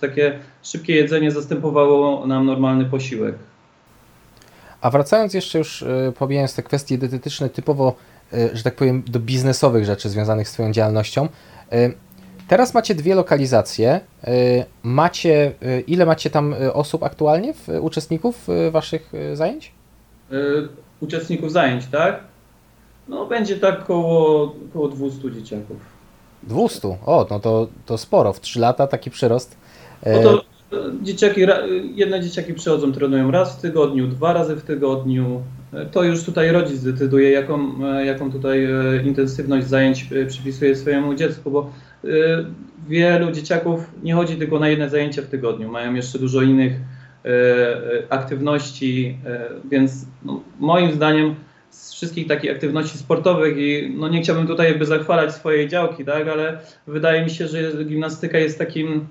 takie 0.00 0.38
szybkie 0.62 0.94
jedzenie 0.94 1.30
zastępowało 1.30 2.26
nam 2.26 2.46
normalny 2.46 2.84
posiłek. 2.84 3.34
A 4.80 4.90
wracając 4.90 5.34
jeszcze 5.34 5.58
już, 5.58 5.82
e, 5.82 6.12
pomijając 6.18 6.54
te 6.54 6.62
kwestie 6.62 6.98
dietetyczne, 6.98 7.48
typowo, 7.48 7.94
e, 8.32 8.56
że 8.56 8.62
tak 8.62 8.76
powiem, 8.76 9.02
do 9.06 9.20
biznesowych 9.20 9.84
rzeczy 9.84 10.08
związanych 10.08 10.48
z 10.48 10.52
Twoją 10.52 10.72
działalnością. 10.72 11.28
Teraz 12.48 12.74
macie 12.74 12.94
dwie 12.94 13.14
lokalizacje. 13.14 14.00
Macie, 14.82 15.52
ile 15.86 16.06
macie 16.06 16.30
tam 16.30 16.54
osób 16.72 17.02
aktualnie, 17.02 17.54
uczestników 17.80 18.48
Waszych 18.70 19.12
zajęć? 19.34 19.72
Uczestników 21.00 21.52
zajęć, 21.52 21.86
tak? 21.86 22.20
No 23.08 23.26
będzie 23.26 23.56
tak 23.56 23.80
około, 23.80 24.54
około 24.70 24.88
200 24.88 25.30
dzieciaków. 25.30 25.76
200? 26.42 26.88
O, 27.06 27.26
no 27.30 27.40
to, 27.40 27.68
to 27.86 27.98
sporo. 27.98 28.32
W 28.32 28.40
3 28.40 28.60
lata 28.60 28.86
taki 28.86 29.10
przyrost. 29.10 29.56
No 30.06 30.22
to 30.22 30.44
e, 30.72 30.92
dzieciaki, 31.02 31.40
jedne 31.94 32.20
dzieciaki 32.20 32.54
przychodzą, 32.54 32.92
trenują 32.92 33.30
raz 33.30 33.58
w 33.58 33.60
tygodniu, 33.60 34.08
dwa 34.08 34.32
razy 34.32 34.56
w 34.56 34.62
tygodniu. 34.62 35.42
E, 35.72 35.86
to 35.86 36.04
już 36.04 36.24
tutaj 36.24 36.52
rodzic 36.52 36.82
decyduje, 36.82 37.30
jaką, 37.30 37.84
e, 37.84 38.06
jaką 38.06 38.32
tutaj 38.32 38.68
intensywność 39.04 39.66
zajęć 39.66 40.08
przypisuje 40.28 40.76
swojemu 40.76 41.14
dziecku, 41.14 41.50
bo 41.50 41.70
wielu 42.88 43.32
dzieciaków 43.32 43.80
nie 44.02 44.14
chodzi 44.14 44.36
tylko 44.36 44.58
na 44.58 44.68
jedne 44.68 44.90
zajęcia 44.90 45.22
w 45.22 45.26
tygodniu, 45.26 45.68
mają 45.68 45.94
jeszcze 45.94 46.18
dużo 46.18 46.42
innych 46.42 46.72
aktywności, 48.08 49.18
więc 49.70 50.06
no, 50.24 50.40
moim 50.60 50.92
zdaniem 50.92 51.34
z 51.72 51.92
wszystkich 51.92 52.26
takich 52.26 52.50
aktywności 52.50 52.98
sportowych 52.98 53.58
i 53.58 53.94
no 53.96 54.08
nie 54.08 54.22
chciałbym 54.22 54.46
tutaj 54.46 54.68
jakby 54.68 54.86
zachwalać 54.86 55.34
swojej 55.34 55.68
działki, 55.68 56.04
tak, 56.04 56.28
ale 56.28 56.58
wydaje 56.86 57.24
mi 57.24 57.30
się, 57.30 57.48
że 57.48 57.84
gimnastyka 57.84 58.38
jest 58.38 58.58
takim 58.58 59.06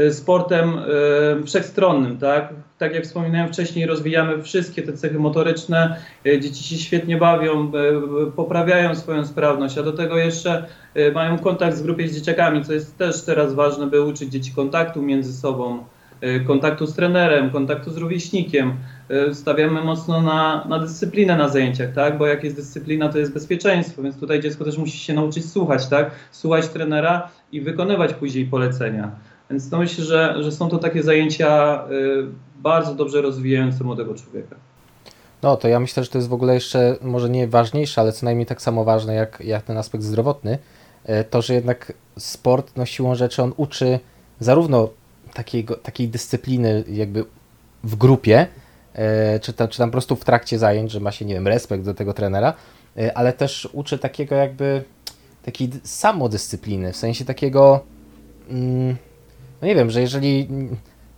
y, 0.00 0.12
sportem 0.12 0.78
y, 0.78 1.44
wszechstronnym, 1.46 2.18
tak? 2.18 2.54
Tak 2.78 2.94
jak 2.94 3.04
wspominałem 3.04 3.52
wcześniej, 3.52 3.86
rozwijamy 3.86 4.42
wszystkie 4.42 4.82
te 4.82 4.92
cechy 4.92 5.18
motoryczne, 5.18 5.96
y, 6.26 6.40
dzieci 6.40 6.64
się 6.64 6.76
świetnie 6.76 7.16
bawią, 7.16 7.72
poprawiają 8.36 8.94
swoją 8.94 9.26
sprawność, 9.26 9.78
a 9.78 9.82
do 9.82 9.92
tego 9.92 10.18
jeszcze 10.18 10.66
mają 11.14 11.38
kontakt 11.38 11.76
z 11.76 11.82
grupie 11.82 12.08
z 12.08 12.14
dzieciakami, 12.14 12.64
co 12.64 12.72
jest 12.72 12.98
też 12.98 13.22
teraz 13.22 13.54
ważne, 13.54 13.86
by 13.86 14.02
uczyć 14.02 14.32
dzieci 14.32 14.52
kontaktu 14.54 15.02
między 15.02 15.32
sobą, 15.32 15.84
kontaktu 16.46 16.86
z 16.86 16.94
trenerem, 16.94 17.50
kontaktu 17.50 17.90
z 17.90 17.96
rówieśnikiem. 17.96 18.72
Stawiamy 19.32 19.84
mocno 19.84 20.22
na, 20.22 20.64
na 20.68 20.78
dyscyplinę 20.78 21.36
na 21.36 21.48
zajęciach, 21.48 21.92
tak? 21.92 22.18
Bo 22.18 22.26
jak 22.26 22.44
jest 22.44 22.56
dyscyplina, 22.56 23.08
to 23.08 23.18
jest 23.18 23.34
bezpieczeństwo, 23.34 24.02
więc 24.02 24.20
tutaj 24.20 24.40
dziecko 24.40 24.64
też 24.64 24.78
musi 24.78 24.98
się 24.98 25.14
nauczyć 25.14 25.50
słuchać, 25.50 25.86
tak? 25.86 26.10
Słuchać 26.30 26.68
trenera 26.68 27.28
i 27.52 27.60
wykonywać 27.60 28.14
później 28.14 28.46
polecenia. 28.46 29.10
Więc 29.50 29.70
to 29.70 29.78
myślę, 29.78 30.04
że, 30.04 30.42
że 30.42 30.52
są 30.52 30.68
to 30.68 30.78
takie 30.78 31.02
zajęcia 31.02 31.82
y, 31.90 32.26
bardzo 32.56 32.94
dobrze 32.94 33.22
rozwijające 33.22 33.84
młodego 33.84 34.14
człowieka. 34.14 34.56
No 35.42 35.56
to 35.56 35.68
ja 35.68 35.80
myślę, 35.80 36.04
że 36.04 36.10
to 36.10 36.18
jest 36.18 36.28
w 36.28 36.32
ogóle 36.32 36.54
jeszcze 36.54 36.96
może 37.02 37.30
nie 37.30 37.48
ważniejsze, 37.48 38.00
ale 38.00 38.12
co 38.12 38.26
najmniej 38.26 38.46
tak 38.46 38.62
samo 38.62 38.84
ważne 38.84 39.14
jak, 39.14 39.42
jak 39.44 39.62
ten 39.62 39.76
aspekt 39.76 40.04
zdrowotny. 40.04 40.58
Y, 41.08 41.24
to, 41.30 41.42
że 41.42 41.54
jednak 41.54 41.92
sport, 42.18 42.72
no 42.76 42.86
siłą 42.86 43.14
rzeczy 43.14 43.42
on 43.42 43.52
uczy 43.56 43.98
zarówno 44.40 44.88
takiego, 45.36 45.76
takiej 45.76 46.08
dyscypliny 46.08 46.84
jakby 46.88 47.24
w 47.84 47.96
grupie, 47.96 48.46
y, 49.36 49.40
czy, 49.40 49.52
tam, 49.52 49.68
czy 49.68 49.78
tam 49.78 49.88
po 49.90 49.92
prostu 49.92 50.16
w 50.16 50.24
trakcie 50.24 50.58
zajęć, 50.58 50.90
że 50.92 51.00
ma 51.00 51.12
się, 51.12 51.24
nie 51.24 51.34
wiem, 51.34 51.48
respekt 51.48 51.84
do 51.84 51.94
tego 51.94 52.14
trenera, 52.14 52.54
ale 53.14 53.32
też 53.32 53.68
uczy 53.72 53.98
takiego 53.98 54.34
jakby 54.34 54.84
takiej 55.42 55.70
samodyscypliny, 55.82 56.92
w 56.92 56.96
sensie 56.96 57.24
takiego 57.24 57.80
mm, 58.48 58.96
no 59.62 59.68
nie 59.68 59.74
wiem, 59.74 59.90
że 59.90 60.00
jeżeli, 60.00 60.48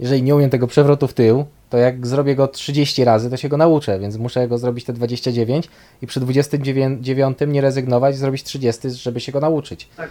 jeżeli 0.00 0.22
nie 0.22 0.34
umiem 0.34 0.50
tego 0.50 0.66
przewrotu 0.66 1.08
w 1.08 1.14
tył, 1.14 1.44
to 1.70 1.78
jak 1.78 2.06
zrobię 2.06 2.34
go 2.36 2.48
30 2.48 3.04
razy, 3.04 3.30
to 3.30 3.36
się 3.36 3.48
go 3.48 3.56
nauczę, 3.56 3.98
więc 3.98 4.16
muszę 4.16 4.48
go 4.48 4.58
zrobić 4.58 4.84
te 4.84 4.92
29 4.92 5.68
i 6.02 6.06
przy 6.06 6.20
29 6.20 7.38
nie 7.46 7.60
rezygnować, 7.60 8.16
zrobić 8.16 8.42
30, 8.42 8.90
żeby 8.90 9.20
się 9.20 9.32
go 9.32 9.40
nauczyć. 9.40 9.88
Tak, 9.96 10.10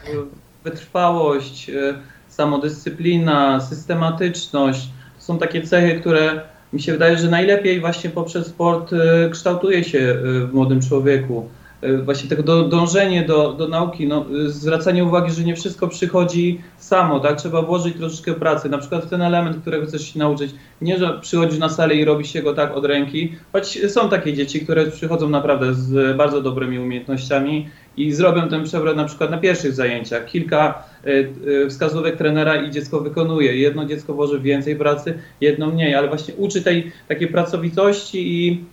wytrwałość, 0.63 1.69
y, 1.69 1.93
samodyscyplina, 2.37 3.59
systematyczność 3.59 4.89
to 5.15 5.23
są 5.23 5.37
takie 5.37 5.61
cechy, 5.61 5.99
które 5.99 6.41
mi 6.73 6.81
się 6.81 6.91
wydaje, 6.91 7.17
że 7.17 7.29
najlepiej 7.29 7.79
właśnie 7.79 8.09
poprzez 8.09 8.47
sport 8.47 8.93
y, 8.93 8.97
kształtuje 9.31 9.83
się 9.83 9.99
y, 9.99 10.47
w 10.47 10.53
młodym 10.53 10.81
człowieku. 10.81 11.49
E, 11.81 11.97
właśnie 11.97 12.29
tego 12.29 12.43
do, 12.43 12.63
dążenie 12.63 13.25
do, 13.25 13.53
do 13.53 13.67
nauki, 13.67 14.07
no, 14.07 14.25
zwracanie 14.47 15.03
uwagi, 15.03 15.31
że 15.31 15.43
nie 15.43 15.55
wszystko 15.55 15.87
przychodzi 15.87 16.61
samo, 16.77 17.19
tak? 17.19 17.37
Trzeba 17.37 17.61
włożyć 17.61 17.97
troszeczkę 17.97 18.33
pracy, 18.33 18.69
na 18.69 18.77
przykład 18.77 19.09
ten 19.09 19.21
element, 19.21 19.57
którego 19.61 19.85
chcesz 19.85 20.13
się 20.13 20.19
nauczyć. 20.19 20.51
Nie, 20.81 20.97
że 20.97 21.19
przychodzisz 21.21 21.59
na 21.59 21.69
salę 21.69 21.95
i 21.95 22.05
robisz 22.05 22.33
się 22.33 22.41
go 22.41 22.53
tak 22.53 22.77
od 22.77 22.85
ręki, 22.85 23.35
choć 23.53 23.91
są 23.91 24.09
takie 24.09 24.33
dzieci, 24.33 24.61
które 24.61 24.85
przychodzą 24.85 25.29
naprawdę 25.29 25.73
z 25.73 26.17
bardzo 26.17 26.41
dobrymi 26.41 26.79
umiejętnościami 26.79 27.69
i 27.97 28.11
zrobią 28.11 28.49
ten 28.49 28.63
przewrot 28.63 28.97
na 28.97 29.05
przykład 29.05 29.31
na 29.31 29.37
pierwszych 29.37 29.73
zajęciach. 29.73 30.25
Kilka 30.25 30.83
y, 31.07 31.69
wskazówek 31.69 32.17
trenera 32.17 32.55
i 32.55 32.71
dziecko 32.71 32.99
wykonuje. 32.99 33.57
Jedno 33.57 33.85
dziecko 33.85 34.13
włoży 34.13 34.39
więcej 34.39 34.75
pracy, 34.75 35.19
jedno 35.41 35.67
mniej, 35.67 35.95
ale 35.95 36.07
właśnie 36.07 36.33
uczy 36.35 36.61
tej 36.61 36.91
takiej 37.07 37.27
pracowitości 37.27 38.47
i 38.47 38.63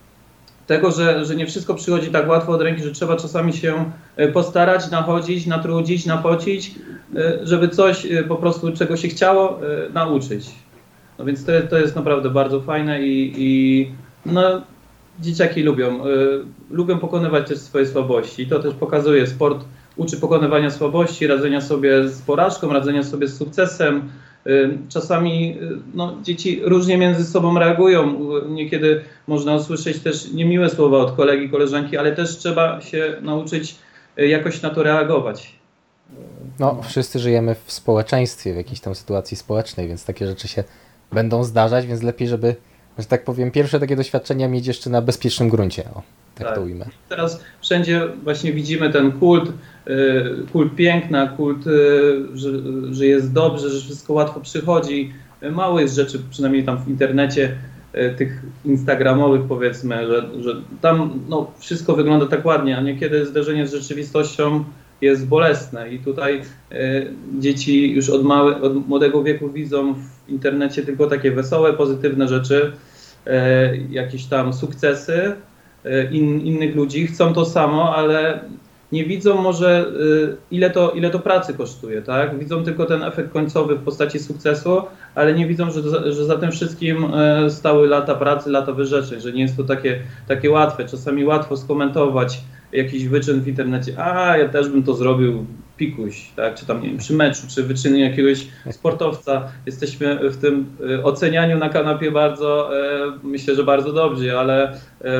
tego, 0.67 0.91
że, 0.91 1.25
że 1.25 1.35
nie 1.35 1.45
wszystko 1.45 1.75
przychodzi 1.75 2.09
tak 2.09 2.29
łatwo 2.29 2.51
od 2.51 2.61
ręki, 2.61 2.83
że 2.83 2.91
trzeba 2.91 3.15
czasami 3.15 3.53
się 3.53 3.91
e, 4.15 4.27
postarać, 4.27 4.91
nachodzić, 4.91 5.45
natrudzić, 5.45 6.05
napocić, 6.05 6.75
żeby 7.43 7.69
coś 7.69 8.07
po 8.27 8.35
prostu, 8.35 8.71
czego 8.71 8.97
się 8.97 9.07
chciało, 9.07 9.59
nauczyć. 9.93 10.51
No 11.19 11.25
więc 11.25 11.45
to, 11.45 11.51
to 11.69 11.77
jest 11.77 11.95
naprawdę 11.95 12.29
bardzo 12.29 12.61
fajne 12.61 13.01
i, 13.01 13.33
i 13.37 13.91
no, 14.25 14.61
dzieciaki 15.19 15.63
lubią. 15.63 15.99
Lubią 16.71 16.99
pokonywać 16.99 17.47
też 17.47 17.57
swoje 17.57 17.85
słabości. 17.85 18.47
To 18.47 18.59
też 18.59 18.73
pokazuje 18.73 19.27
sport, 19.27 19.65
uczy 19.95 20.17
pokonywania 20.17 20.69
słabości, 20.69 21.27
radzenia 21.27 21.61
sobie 21.61 22.09
z 22.09 22.21
porażką, 22.21 22.73
radzenia 22.73 23.03
sobie 23.03 23.27
z 23.27 23.37
sukcesem, 23.37 24.09
Czasami 24.89 25.57
y, 25.61 25.77
no, 25.93 26.17
dzieci 26.23 26.61
różnie 26.63 26.97
między 26.97 27.25
sobą 27.25 27.59
reagują. 27.59 28.29
Niekiedy 28.49 29.01
można 29.27 29.55
usłyszeć 29.55 29.99
też 29.99 30.31
niemiłe 30.31 30.69
słowa 30.69 30.97
od 30.97 31.11
kolegi, 31.11 31.49
koleżanki, 31.49 31.97
ale 31.97 32.15
też 32.15 32.37
trzeba 32.37 32.81
się 32.81 33.15
nauczyć 33.21 33.75
y, 34.19 34.27
jakoś 34.27 34.61
na 34.61 34.69
to 34.69 34.83
reagować. 34.83 35.55
No, 36.59 36.81
wszyscy 36.83 37.19
żyjemy 37.19 37.55
w 37.65 37.71
społeczeństwie, 37.71 38.53
w 38.53 38.57
jakiejś 38.57 38.79
tam 38.79 38.95
sytuacji 38.95 39.37
społecznej, 39.37 39.87
więc 39.87 40.05
takie 40.05 40.27
rzeczy 40.27 40.47
się 40.47 40.63
będą 41.11 41.43
zdarzać, 41.43 41.87
więc 41.87 42.03
lepiej, 42.03 42.27
żeby, 42.27 42.55
że 42.99 43.05
tak 43.05 43.23
powiem, 43.23 43.51
pierwsze 43.51 43.79
takie 43.79 43.95
doświadczenia 43.95 44.47
mieć 44.47 44.67
jeszcze 44.67 44.89
na 44.89 45.01
bezpiecznym 45.01 45.49
gruncie. 45.49 45.83
O 45.95 46.01
tak, 46.35 46.47
tak 46.47 46.55
to 46.55 46.61
ujmę. 46.61 46.85
Teraz 47.09 47.43
wszędzie 47.61 48.01
właśnie 48.23 48.53
widzimy 48.53 48.93
ten 48.93 49.11
kult, 49.11 49.49
y, 49.87 49.93
kult 50.53 50.75
piękna, 50.75 51.27
kult, 51.27 51.67
y, 51.67 51.71
że, 52.33 52.49
że 52.91 53.05
jest 53.05 53.33
dobrze, 53.33 53.69
że 53.69 53.81
wszystko 53.81 54.13
łatwo 54.13 54.39
przychodzi. 54.39 55.13
Mało 55.51 55.79
jest 55.79 55.95
rzeczy, 55.95 56.19
przynajmniej 56.29 56.63
tam 56.63 56.77
w 56.77 56.87
internecie, 56.87 57.55
y, 57.95 58.15
tych 58.17 58.41
instagramowych 58.65 59.41
powiedzmy, 59.47 60.07
że, 60.07 60.43
że 60.43 60.61
tam 60.81 61.19
no, 61.29 61.51
wszystko 61.57 61.95
wygląda 61.95 62.25
tak 62.25 62.45
ładnie, 62.45 62.77
a 62.77 62.81
niekiedy 62.81 63.25
zderzenie 63.25 63.67
z 63.67 63.73
rzeczywistością 63.73 64.63
jest 65.01 65.27
bolesne. 65.27 65.93
I 65.93 65.99
tutaj 65.99 66.41
dzieci 67.39 67.91
już 67.91 68.09
od, 68.09 68.23
małe, 68.23 68.61
od 68.61 68.87
młodego 68.87 69.23
wieku 69.23 69.49
widzą 69.49 69.93
w 69.93 70.29
internecie 70.29 70.83
tylko 70.83 71.07
takie 71.07 71.31
wesołe, 71.31 71.73
pozytywne 71.73 72.27
rzeczy, 72.27 72.71
jakieś 73.89 74.25
tam 74.25 74.53
sukcesy, 74.53 75.35
E, 75.85 76.11
in, 76.11 76.41
innych 76.41 76.75
ludzi, 76.75 77.07
chcą 77.07 77.33
to 77.33 77.45
samo, 77.45 77.95
ale 77.95 78.39
nie 78.91 79.05
widzą 79.05 79.41
może 79.41 79.79
e, 79.79 80.35
ile 80.51 80.69
to, 80.69 80.91
ile 80.91 81.09
to 81.09 81.19
pracy 81.19 81.53
kosztuje, 81.53 82.01
tak? 82.01 82.39
Widzą 82.39 82.63
tylko 82.63 82.85
ten 82.85 83.03
efekt 83.03 83.31
końcowy 83.31 83.75
w 83.75 83.83
postaci 83.83 84.19
sukcesu, 84.19 84.81
ale 85.15 85.33
nie 85.33 85.47
widzą, 85.47 85.71
że, 85.71 86.11
że 86.13 86.25
za 86.25 86.37
tym 86.37 86.51
wszystkim 86.51 87.13
e, 87.13 87.49
stały 87.49 87.87
lata 87.87 88.15
pracy, 88.15 88.49
lata 88.49 88.71
wyrzeczeń, 88.71 89.21
że 89.21 89.33
nie 89.33 89.41
jest 89.41 89.57
to 89.57 89.63
takie, 89.63 89.99
takie 90.27 90.51
łatwe. 90.51 90.85
Czasami 90.85 91.25
łatwo 91.25 91.57
skomentować 91.57 92.41
jakiś 92.71 93.07
wyczyn 93.07 93.41
w 93.41 93.47
internecie, 93.47 93.93
a 94.03 94.37
ja 94.37 94.49
też 94.49 94.69
bym 94.69 94.83
to 94.83 94.93
zrobił, 94.93 95.45
pikuś, 95.77 96.29
tak? 96.35 96.55
czy 96.55 96.65
tam 96.65 96.81
nie 96.81 96.89
wiem, 96.89 96.97
przy 96.97 97.13
meczu, 97.13 97.41
czy 97.55 97.63
wyczyny 97.63 97.99
jakiegoś 97.99 98.47
sportowca. 98.71 99.47
Jesteśmy 99.65 100.29
w 100.29 100.37
tym 100.37 100.65
e, 100.89 101.03
ocenianiu 101.03 101.57
na 101.57 101.69
kanapie 101.69 102.11
bardzo, 102.11 102.79
e, 102.79 103.11
myślę, 103.23 103.55
że 103.55 103.63
bardzo 103.63 103.93
dobrze, 103.93 104.39
ale 104.39 104.79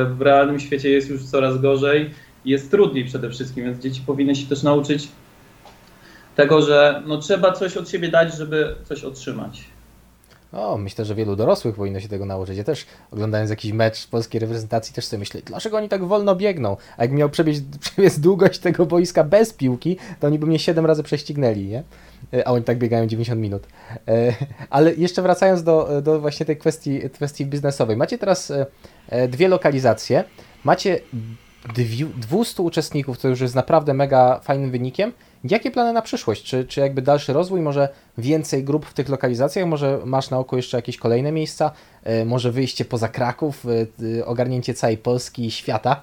w 0.09 0.21
realnym 0.21 0.59
świecie 0.59 0.89
jest 0.89 1.09
już 1.09 1.23
coraz 1.23 1.61
gorzej 1.61 2.09
jest 2.45 2.71
trudniej 2.71 3.05
przede 3.05 3.29
wszystkim, 3.29 3.63
więc 3.63 3.79
dzieci 3.79 4.01
powinny 4.05 4.35
się 4.35 4.47
też 4.47 4.63
nauczyć 4.63 5.07
tego, 6.35 6.61
że 6.61 7.03
no, 7.07 7.17
trzeba 7.17 7.51
coś 7.51 7.77
od 7.77 7.89
siebie 7.89 8.09
dać, 8.09 8.33
żeby 8.37 8.75
coś 8.83 9.03
otrzymać. 9.03 9.63
O, 10.55 10.77
myślę, 10.77 11.05
że 11.05 11.15
wielu 11.15 11.35
dorosłych 11.35 11.75
powinno 11.75 11.99
się 11.99 12.07
tego 12.07 12.25
nauczyć. 12.25 12.57
Ja 12.57 12.63
też 12.63 12.85
oglądając 13.11 13.49
jakiś 13.49 13.71
mecz 13.71 14.07
polskiej 14.07 14.39
reprezentacji 14.41 14.95
też 14.95 15.05
sobie 15.05 15.19
myślę, 15.19 15.41
dlaczego 15.45 15.77
oni 15.77 15.89
tak 15.89 16.03
wolno 16.03 16.35
biegną? 16.35 16.77
A 16.97 17.03
jak 17.03 17.11
miał 17.11 17.29
przebiec, 17.29 17.61
przebiec 17.91 18.19
długość 18.19 18.59
tego 18.59 18.85
boiska 18.85 19.23
bez 19.23 19.53
piłki, 19.53 19.97
to 20.19 20.27
oni 20.27 20.39
by 20.39 20.45
mnie 20.45 20.59
7 20.59 20.85
razy 20.85 21.03
prześcignęli, 21.03 21.67
nie? 21.67 21.83
E, 22.33 22.47
a 22.47 22.51
oni 22.51 22.63
tak 22.63 22.77
biegają 22.77 23.07
90 23.07 23.41
minut. 23.41 23.63
E, 24.07 24.33
ale 24.69 24.93
jeszcze 24.93 25.21
wracając 25.21 25.63
do, 25.63 26.01
do 26.01 26.21
właśnie 26.21 26.45
tej 26.45 26.57
kwestii, 26.57 27.09
kwestii 27.09 27.45
biznesowej. 27.45 27.97
Macie 27.97 28.17
teraz 28.17 28.51
e, 29.09 29.27
dwie 29.27 29.47
lokalizacje. 29.47 30.23
Macie 30.63 30.99
200 32.17 32.63
uczestników, 32.63 33.17
co 33.17 33.27
już 33.27 33.41
jest 33.41 33.55
naprawdę 33.55 33.93
mega 33.93 34.39
fajnym 34.43 34.71
wynikiem. 34.71 35.11
Jakie 35.43 35.71
plany 35.71 35.93
na 35.93 36.01
przyszłość? 36.01 36.43
Czy, 36.43 36.65
czy 36.65 36.79
jakby 36.79 37.01
dalszy 37.01 37.33
rozwój, 37.33 37.61
może 37.61 37.89
więcej 38.17 38.63
grup 38.63 38.85
w 38.85 38.93
tych 38.93 39.09
lokalizacjach? 39.09 39.67
Może 39.67 39.99
masz 40.05 40.29
na 40.29 40.37
oku 40.39 40.55
jeszcze 40.55 40.77
jakieś 40.77 40.97
kolejne 40.97 41.31
miejsca? 41.31 41.71
E, 42.03 42.25
może 42.25 42.51
wyjście 42.51 42.85
poza 42.85 43.07
Kraków, 43.07 43.65
e, 43.65 44.17
e, 44.19 44.25
ogarnięcie 44.25 44.73
całej 44.73 44.97
Polski 44.97 45.45
i 45.45 45.51
świata? 45.51 46.01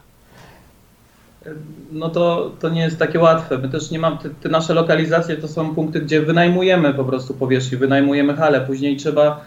No 1.93 2.09
to, 2.09 2.53
to 2.61 2.69
nie 2.69 2.81
jest 2.81 2.99
takie 2.99 3.19
łatwe. 3.19 3.59
My 3.59 3.69
też 3.69 3.91
nie 3.91 3.99
mamy, 3.99 4.17
te, 4.19 4.31
te, 4.31 4.49
nasze 4.49 4.75
lokalizacje 4.75 5.37
to 5.37 5.49
są 5.49 5.75
punkty, 5.75 6.01
gdzie 6.01 6.23
wynajmujemy 6.23 6.95
po 6.95 7.05
prostu 7.05 7.35
powierzchnię, 7.35 7.79
wynajmujemy 7.79 8.35
halę. 8.35 8.61
Później 8.61 8.97
trzeba 8.97 9.45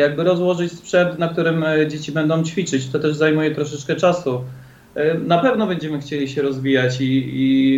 jakby 0.00 0.24
rozłożyć 0.24 0.72
sprzęt, 0.72 1.18
na 1.18 1.28
którym 1.28 1.64
dzieci 1.88 2.12
będą 2.12 2.42
ćwiczyć. 2.42 2.88
To 2.88 2.98
też 2.98 3.16
zajmuje 3.16 3.54
troszeczkę 3.54 3.96
czasu. 3.96 4.40
E, 4.96 5.14
na 5.14 5.38
pewno 5.38 5.66
będziemy 5.66 6.00
chcieli 6.00 6.28
się 6.28 6.42
rozwijać 6.42 7.00
i, 7.00 7.04
i, 7.04 7.74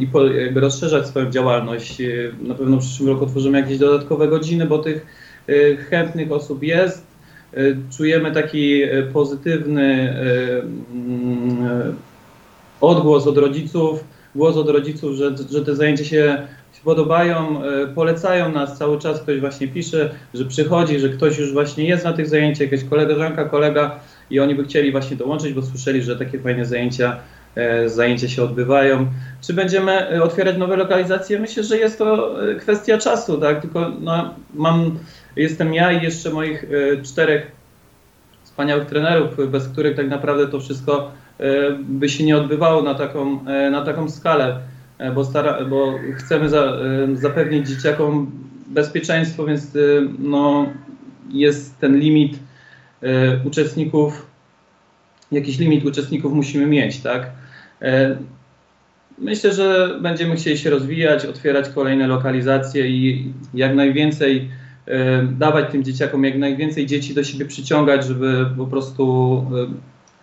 i 0.00 0.08
jakby 0.40 0.60
rozszerzać 0.60 1.06
swoją 1.06 1.30
działalność. 1.30 2.00
E, 2.00 2.06
na 2.42 2.54
pewno 2.54 2.76
w 2.76 2.80
przyszłym 2.80 3.08
roku 3.08 3.24
otworzymy 3.24 3.60
jakieś 3.60 3.78
dodatkowe 3.78 4.28
godziny, 4.28 4.66
bo 4.66 4.78
tych 4.78 5.06
e, 5.48 5.76
chętnych 5.76 6.32
osób 6.32 6.62
jest. 6.62 7.06
Czujemy 7.96 8.32
taki 8.32 8.82
pozytywny 9.12 10.16
mm, 10.92 11.96
odgłos 12.80 13.26
od 13.26 13.38
rodziców, 13.38 14.04
głos 14.34 14.56
od 14.56 14.68
rodziców, 14.68 15.14
że, 15.14 15.34
że 15.50 15.64
te 15.64 15.76
zajęcia 15.76 16.04
się 16.04 16.46
podobają, 16.84 17.62
polecają 17.94 18.52
nas 18.52 18.78
cały 18.78 18.98
czas, 18.98 19.20
ktoś 19.20 19.40
właśnie 19.40 19.68
pisze, 19.68 20.10
że 20.34 20.44
przychodzi, 20.44 20.98
że 20.98 21.08
ktoś 21.08 21.38
już 21.38 21.52
właśnie 21.52 21.88
jest 21.88 22.04
na 22.04 22.12
tych 22.12 22.28
zajęciach, 22.28 22.72
jakaś 22.72 22.88
koleżanka, 22.88 23.44
kolega 23.44 24.00
i 24.30 24.40
oni 24.40 24.54
by 24.54 24.64
chcieli 24.64 24.92
właśnie 24.92 25.16
dołączyć, 25.16 25.52
bo 25.52 25.62
słyszeli, 25.62 26.02
że 26.02 26.16
takie 26.16 26.38
fajne 26.38 26.64
zajęcia, 26.64 27.16
e, 27.54 27.88
zajęcia 27.88 28.28
się 28.28 28.42
odbywają. 28.42 29.06
Czy 29.40 29.54
będziemy 29.54 29.92
e, 29.92 30.22
otwierać 30.22 30.56
nowe 30.56 30.76
lokalizacje? 30.76 31.40
Myślę, 31.40 31.62
że 31.62 31.78
jest 31.78 31.98
to 31.98 32.34
kwestia 32.60 32.98
czasu, 32.98 33.40
tak, 33.40 33.60
tylko 33.60 33.92
no, 34.00 34.34
mam, 34.54 34.98
jestem 35.36 35.74
ja 35.74 35.92
i 35.92 36.02
jeszcze 36.02 36.30
moich 36.30 36.64
czterech 37.02 37.52
wspaniałych 38.44 38.86
trenerów, 38.86 39.50
bez 39.50 39.68
których 39.68 39.96
tak 39.96 40.08
naprawdę 40.08 40.48
to 40.48 40.60
wszystko 40.60 41.10
by 41.78 42.08
się 42.08 42.24
nie 42.24 42.36
odbywało 42.36 42.82
na 42.82 42.94
taką, 42.94 43.44
na 43.70 43.84
taką 43.84 44.10
skalę. 44.10 44.60
E, 44.98 45.12
bo, 45.12 45.24
stara, 45.24 45.64
bo 45.64 45.94
chcemy 46.16 46.48
za, 46.48 46.62
e, 46.62 47.16
zapewnić 47.16 47.68
dzieciakom 47.68 48.30
bezpieczeństwo, 48.66 49.44
więc 49.46 49.76
e, 49.76 49.78
no, 50.18 50.66
jest 51.30 51.78
ten 51.78 51.98
limit 51.98 52.38
uczestników, 53.44 54.26
jakiś 55.32 55.58
limit 55.58 55.84
uczestników 55.84 56.32
musimy 56.32 56.66
mieć, 56.66 57.00
tak? 57.00 57.30
Myślę, 59.18 59.52
że 59.52 59.98
będziemy 60.02 60.36
chcieli 60.36 60.58
się 60.58 60.70
rozwijać, 60.70 61.26
otwierać 61.26 61.68
kolejne 61.68 62.06
lokalizacje 62.06 62.88
i 62.88 63.32
jak 63.54 63.74
najwięcej 63.74 64.50
dawać 65.32 65.72
tym 65.72 65.84
dzieciakom, 65.84 66.24
jak 66.24 66.38
najwięcej 66.38 66.86
dzieci 66.86 67.14
do 67.14 67.24
siebie 67.24 67.44
przyciągać, 67.44 68.04
żeby 68.06 68.46
po 68.56 68.66
prostu 68.66 69.44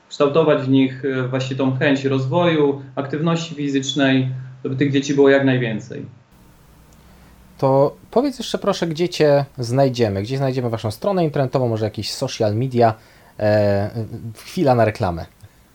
kształtować 0.10 0.62
w 0.62 0.70
nich 0.70 1.04
właśnie 1.30 1.56
tą 1.56 1.78
chęć 1.78 2.06
rozwoju, 2.06 2.82
aktywności 2.96 3.56
fizycznej, 3.56 4.28
żeby 4.64 4.76
tych 4.76 4.92
dzieci 4.92 5.14
było 5.14 5.30
jak 5.30 5.46
najwięcej. 5.46 6.06
To 7.64 7.96
powiedz 8.12 8.40
jeszcze 8.40 8.58
proszę, 8.58 8.88
gdzie 8.88 9.10
Cię 9.10 9.46
znajdziemy, 9.58 10.22
gdzie 10.22 10.38
znajdziemy 10.38 10.70
Waszą 10.70 10.92
stronę 10.92 11.24
internetową, 11.24 11.68
może 11.68 11.86
jakieś 11.86 12.12
social 12.12 12.56
media, 12.56 12.94
e, 13.40 13.90
chwila 14.36 14.76
na 14.76 14.86
reklamę. 14.86 15.26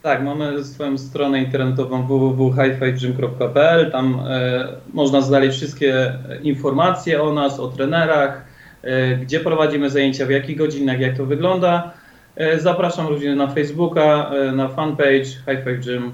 Tak, 0.02 0.22
mamy 0.22 0.64
swoją 0.64 0.98
stronę 0.98 1.38
internetową 1.38 2.06
www.hifigym.pl, 2.06 3.90
tam 3.92 4.20
e, 4.28 4.68
można 4.92 5.20
znaleźć 5.20 5.56
wszystkie 5.56 6.18
informacje 6.42 7.22
o 7.22 7.32
nas, 7.32 7.60
o 7.60 7.68
trenerach, 7.68 8.44
e, 8.82 9.16
gdzie 9.16 9.40
prowadzimy 9.40 9.90
zajęcia, 9.90 10.26
w 10.26 10.30
jakich 10.30 10.56
godzinach, 10.56 11.00
jak 11.00 11.16
to 11.16 11.26
wygląda. 11.26 11.92
E, 12.36 12.60
zapraszam 12.60 13.06
również 13.06 13.36
na 13.36 13.46
Facebooka, 13.46 14.30
e, 14.30 14.52
na 14.52 14.68
fanpage 14.68 15.24
High 15.24 15.80
Gym. 15.84 16.12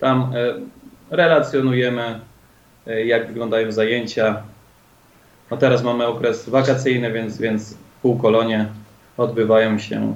Tam 0.00 0.32
e, 0.34 0.54
relacjonujemy, 1.16 2.20
e, 2.86 3.04
jak 3.06 3.26
wyglądają 3.26 3.72
zajęcia. 3.72 4.53
No 5.50 5.56
teraz 5.56 5.84
mamy 5.84 6.06
okres 6.06 6.48
wakacyjny, 6.48 7.12
więc, 7.12 7.38
więc 7.38 7.76
półkolonie 8.02 8.66
odbywają 9.16 9.78
się. 9.78 10.14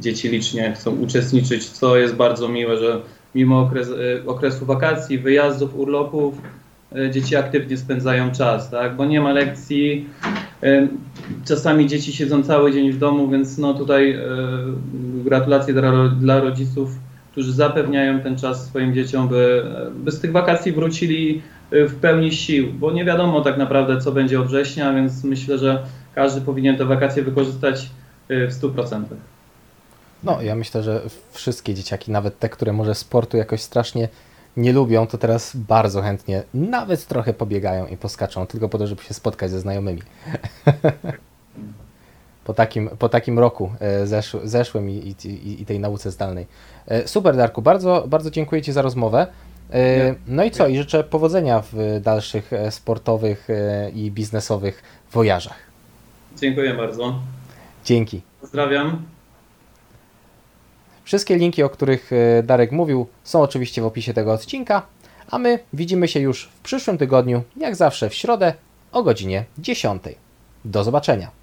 Dzieci 0.00 0.28
licznie 0.28 0.72
chcą 0.72 0.90
uczestniczyć, 0.90 1.68
co 1.68 1.96
jest 1.96 2.14
bardzo 2.14 2.48
miłe, 2.48 2.76
że 2.76 3.00
mimo 3.34 3.60
okres, 3.60 3.88
e, 3.88 4.26
okresu 4.26 4.66
wakacji, 4.66 5.18
wyjazdów, 5.18 5.78
urlopów, 5.78 6.34
e, 6.96 7.10
dzieci 7.10 7.36
aktywnie 7.36 7.76
spędzają 7.76 8.30
czas, 8.30 8.70
tak? 8.70 8.96
bo 8.96 9.04
nie 9.04 9.20
ma 9.20 9.32
lekcji. 9.32 10.08
Czasami 11.44 11.86
dzieci 11.86 12.12
siedzą 12.12 12.42
cały 12.42 12.72
dzień 12.72 12.92
w 12.92 12.98
domu, 12.98 13.28
więc 13.28 13.58
no 13.58 13.74
tutaj 13.74 14.18
gratulacje 15.24 15.74
dla, 15.74 16.08
dla 16.08 16.40
rodziców 16.40 16.90
którzy 17.32 17.52
zapewniają 17.52 18.20
ten 18.20 18.38
czas 18.38 18.66
swoim 18.66 18.94
dzieciom, 18.94 19.28
by, 19.28 19.64
by 19.94 20.12
z 20.12 20.20
tych 20.20 20.32
wakacji 20.32 20.72
wrócili 20.72 21.38
y, 21.38 21.42
w 21.72 21.94
pełni 22.00 22.32
sił, 22.32 22.72
bo 22.72 22.92
nie 22.92 23.04
wiadomo 23.04 23.40
tak 23.40 23.56
naprawdę, 23.56 24.00
co 24.00 24.12
będzie 24.12 24.40
od 24.40 24.46
września, 24.46 24.92
więc 24.92 25.24
myślę, 25.24 25.58
że 25.58 25.82
każdy 26.14 26.40
powinien 26.40 26.76
te 26.76 26.84
wakacje 26.84 27.22
wykorzystać 27.22 27.90
y, 28.30 28.48
w 28.48 28.52
100%. 28.52 29.02
No, 30.24 30.42
ja 30.42 30.54
myślę, 30.54 30.82
że 30.82 31.00
wszystkie 31.32 31.74
dzieciaki, 31.74 32.10
nawet 32.10 32.38
te, 32.38 32.48
które 32.48 32.72
może 32.72 32.94
sportu 32.94 33.36
jakoś 33.36 33.60
strasznie 33.60 34.08
nie 34.56 34.72
lubią, 34.72 35.06
to 35.06 35.18
teraz 35.18 35.56
bardzo 35.56 36.02
chętnie 36.02 36.42
nawet 36.54 37.06
trochę 37.06 37.34
pobiegają 37.34 37.86
i 37.86 37.96
poskaczą, 37.96 38.46
tylko 38.46 38.68
po 38.68 38.78
to, 38.78 38.86
żeby 38.86 39.02
się 39.02 39.14
spotkać 39.14 39.50
ze 39.50 39.60
znajomymi. 39.60 40.02
po 42.44 42.54
takim, 42.54 42.90
po 42.98 43.08
takim 43.08 43.38
roku 43.38 43.72
e, 43.80 44.06
zesz, 44.06 44.36
zeszłym 44.44 44.90
i, 44.90 45.14
i, 45.24 45.62
i, 45.62 45.66
tej 45.66 45.80
nauce 45.80 46.10
zdalnej. 46.10 46.46
E, 46.86 47.08
super, 47.08 47.36
Darku, 47.36 47.62
bardzo, 47.62 48.04
bardzo 48.08 48.30
dziękuję 48.30 48.62
Ci 48.62 48.72
za 48.72 48.82
rozmowę. 48.82 49.26
E, 49.70 50.14
no 50.26 50.44
i 50.44 50.50
co? 50.50 50.68
I 50.68 50.76
życzę 50.76 51.04
powodzenia 51.04 51.62
w 51.72 52.00
dalszych 52.00 52.50
sportowych 52.70 53.48
i 53.94 54.10
biznesowych 54.10 54.82
wojażach. 55.12 55.58
Dziękuję 56.36 56.74
bardzo. 56.74 57.18
Dzięki. 57.84 58.20
Pozdrawiam. 58.40 59.02
Wszystkie 61.04 61.36
linki, 61.36 61.62
o 61.62 61.68
których 61.70 62.10
Darek 62.42 62.72
mówił, 62.72 63.06
są 63.24 63.42
oczywiście 63.42 63.82
w 63.82 63.86
opisie 63.86 64.14
tego 64.14 64.32
odcinka, 64.32 64.82
a 65.30 65.38
my 65.38 65.58
widzimy 65.72 66.08
się 66.08 66.20
już 66.20 66.44
w 66.44 66.60
przyszłym 66.60 66.98
tygodniu, 66.98 67.42
jak 67.56 67.76
zawsze 67.76 68.10
w 68.10 68.14
środę 68.14 68.54
o 68.92 69.02
godzinie 69.02 69.44
10. 69.58 70.02
Do 70.64 70.84
zobaczenia. 70.84 71.41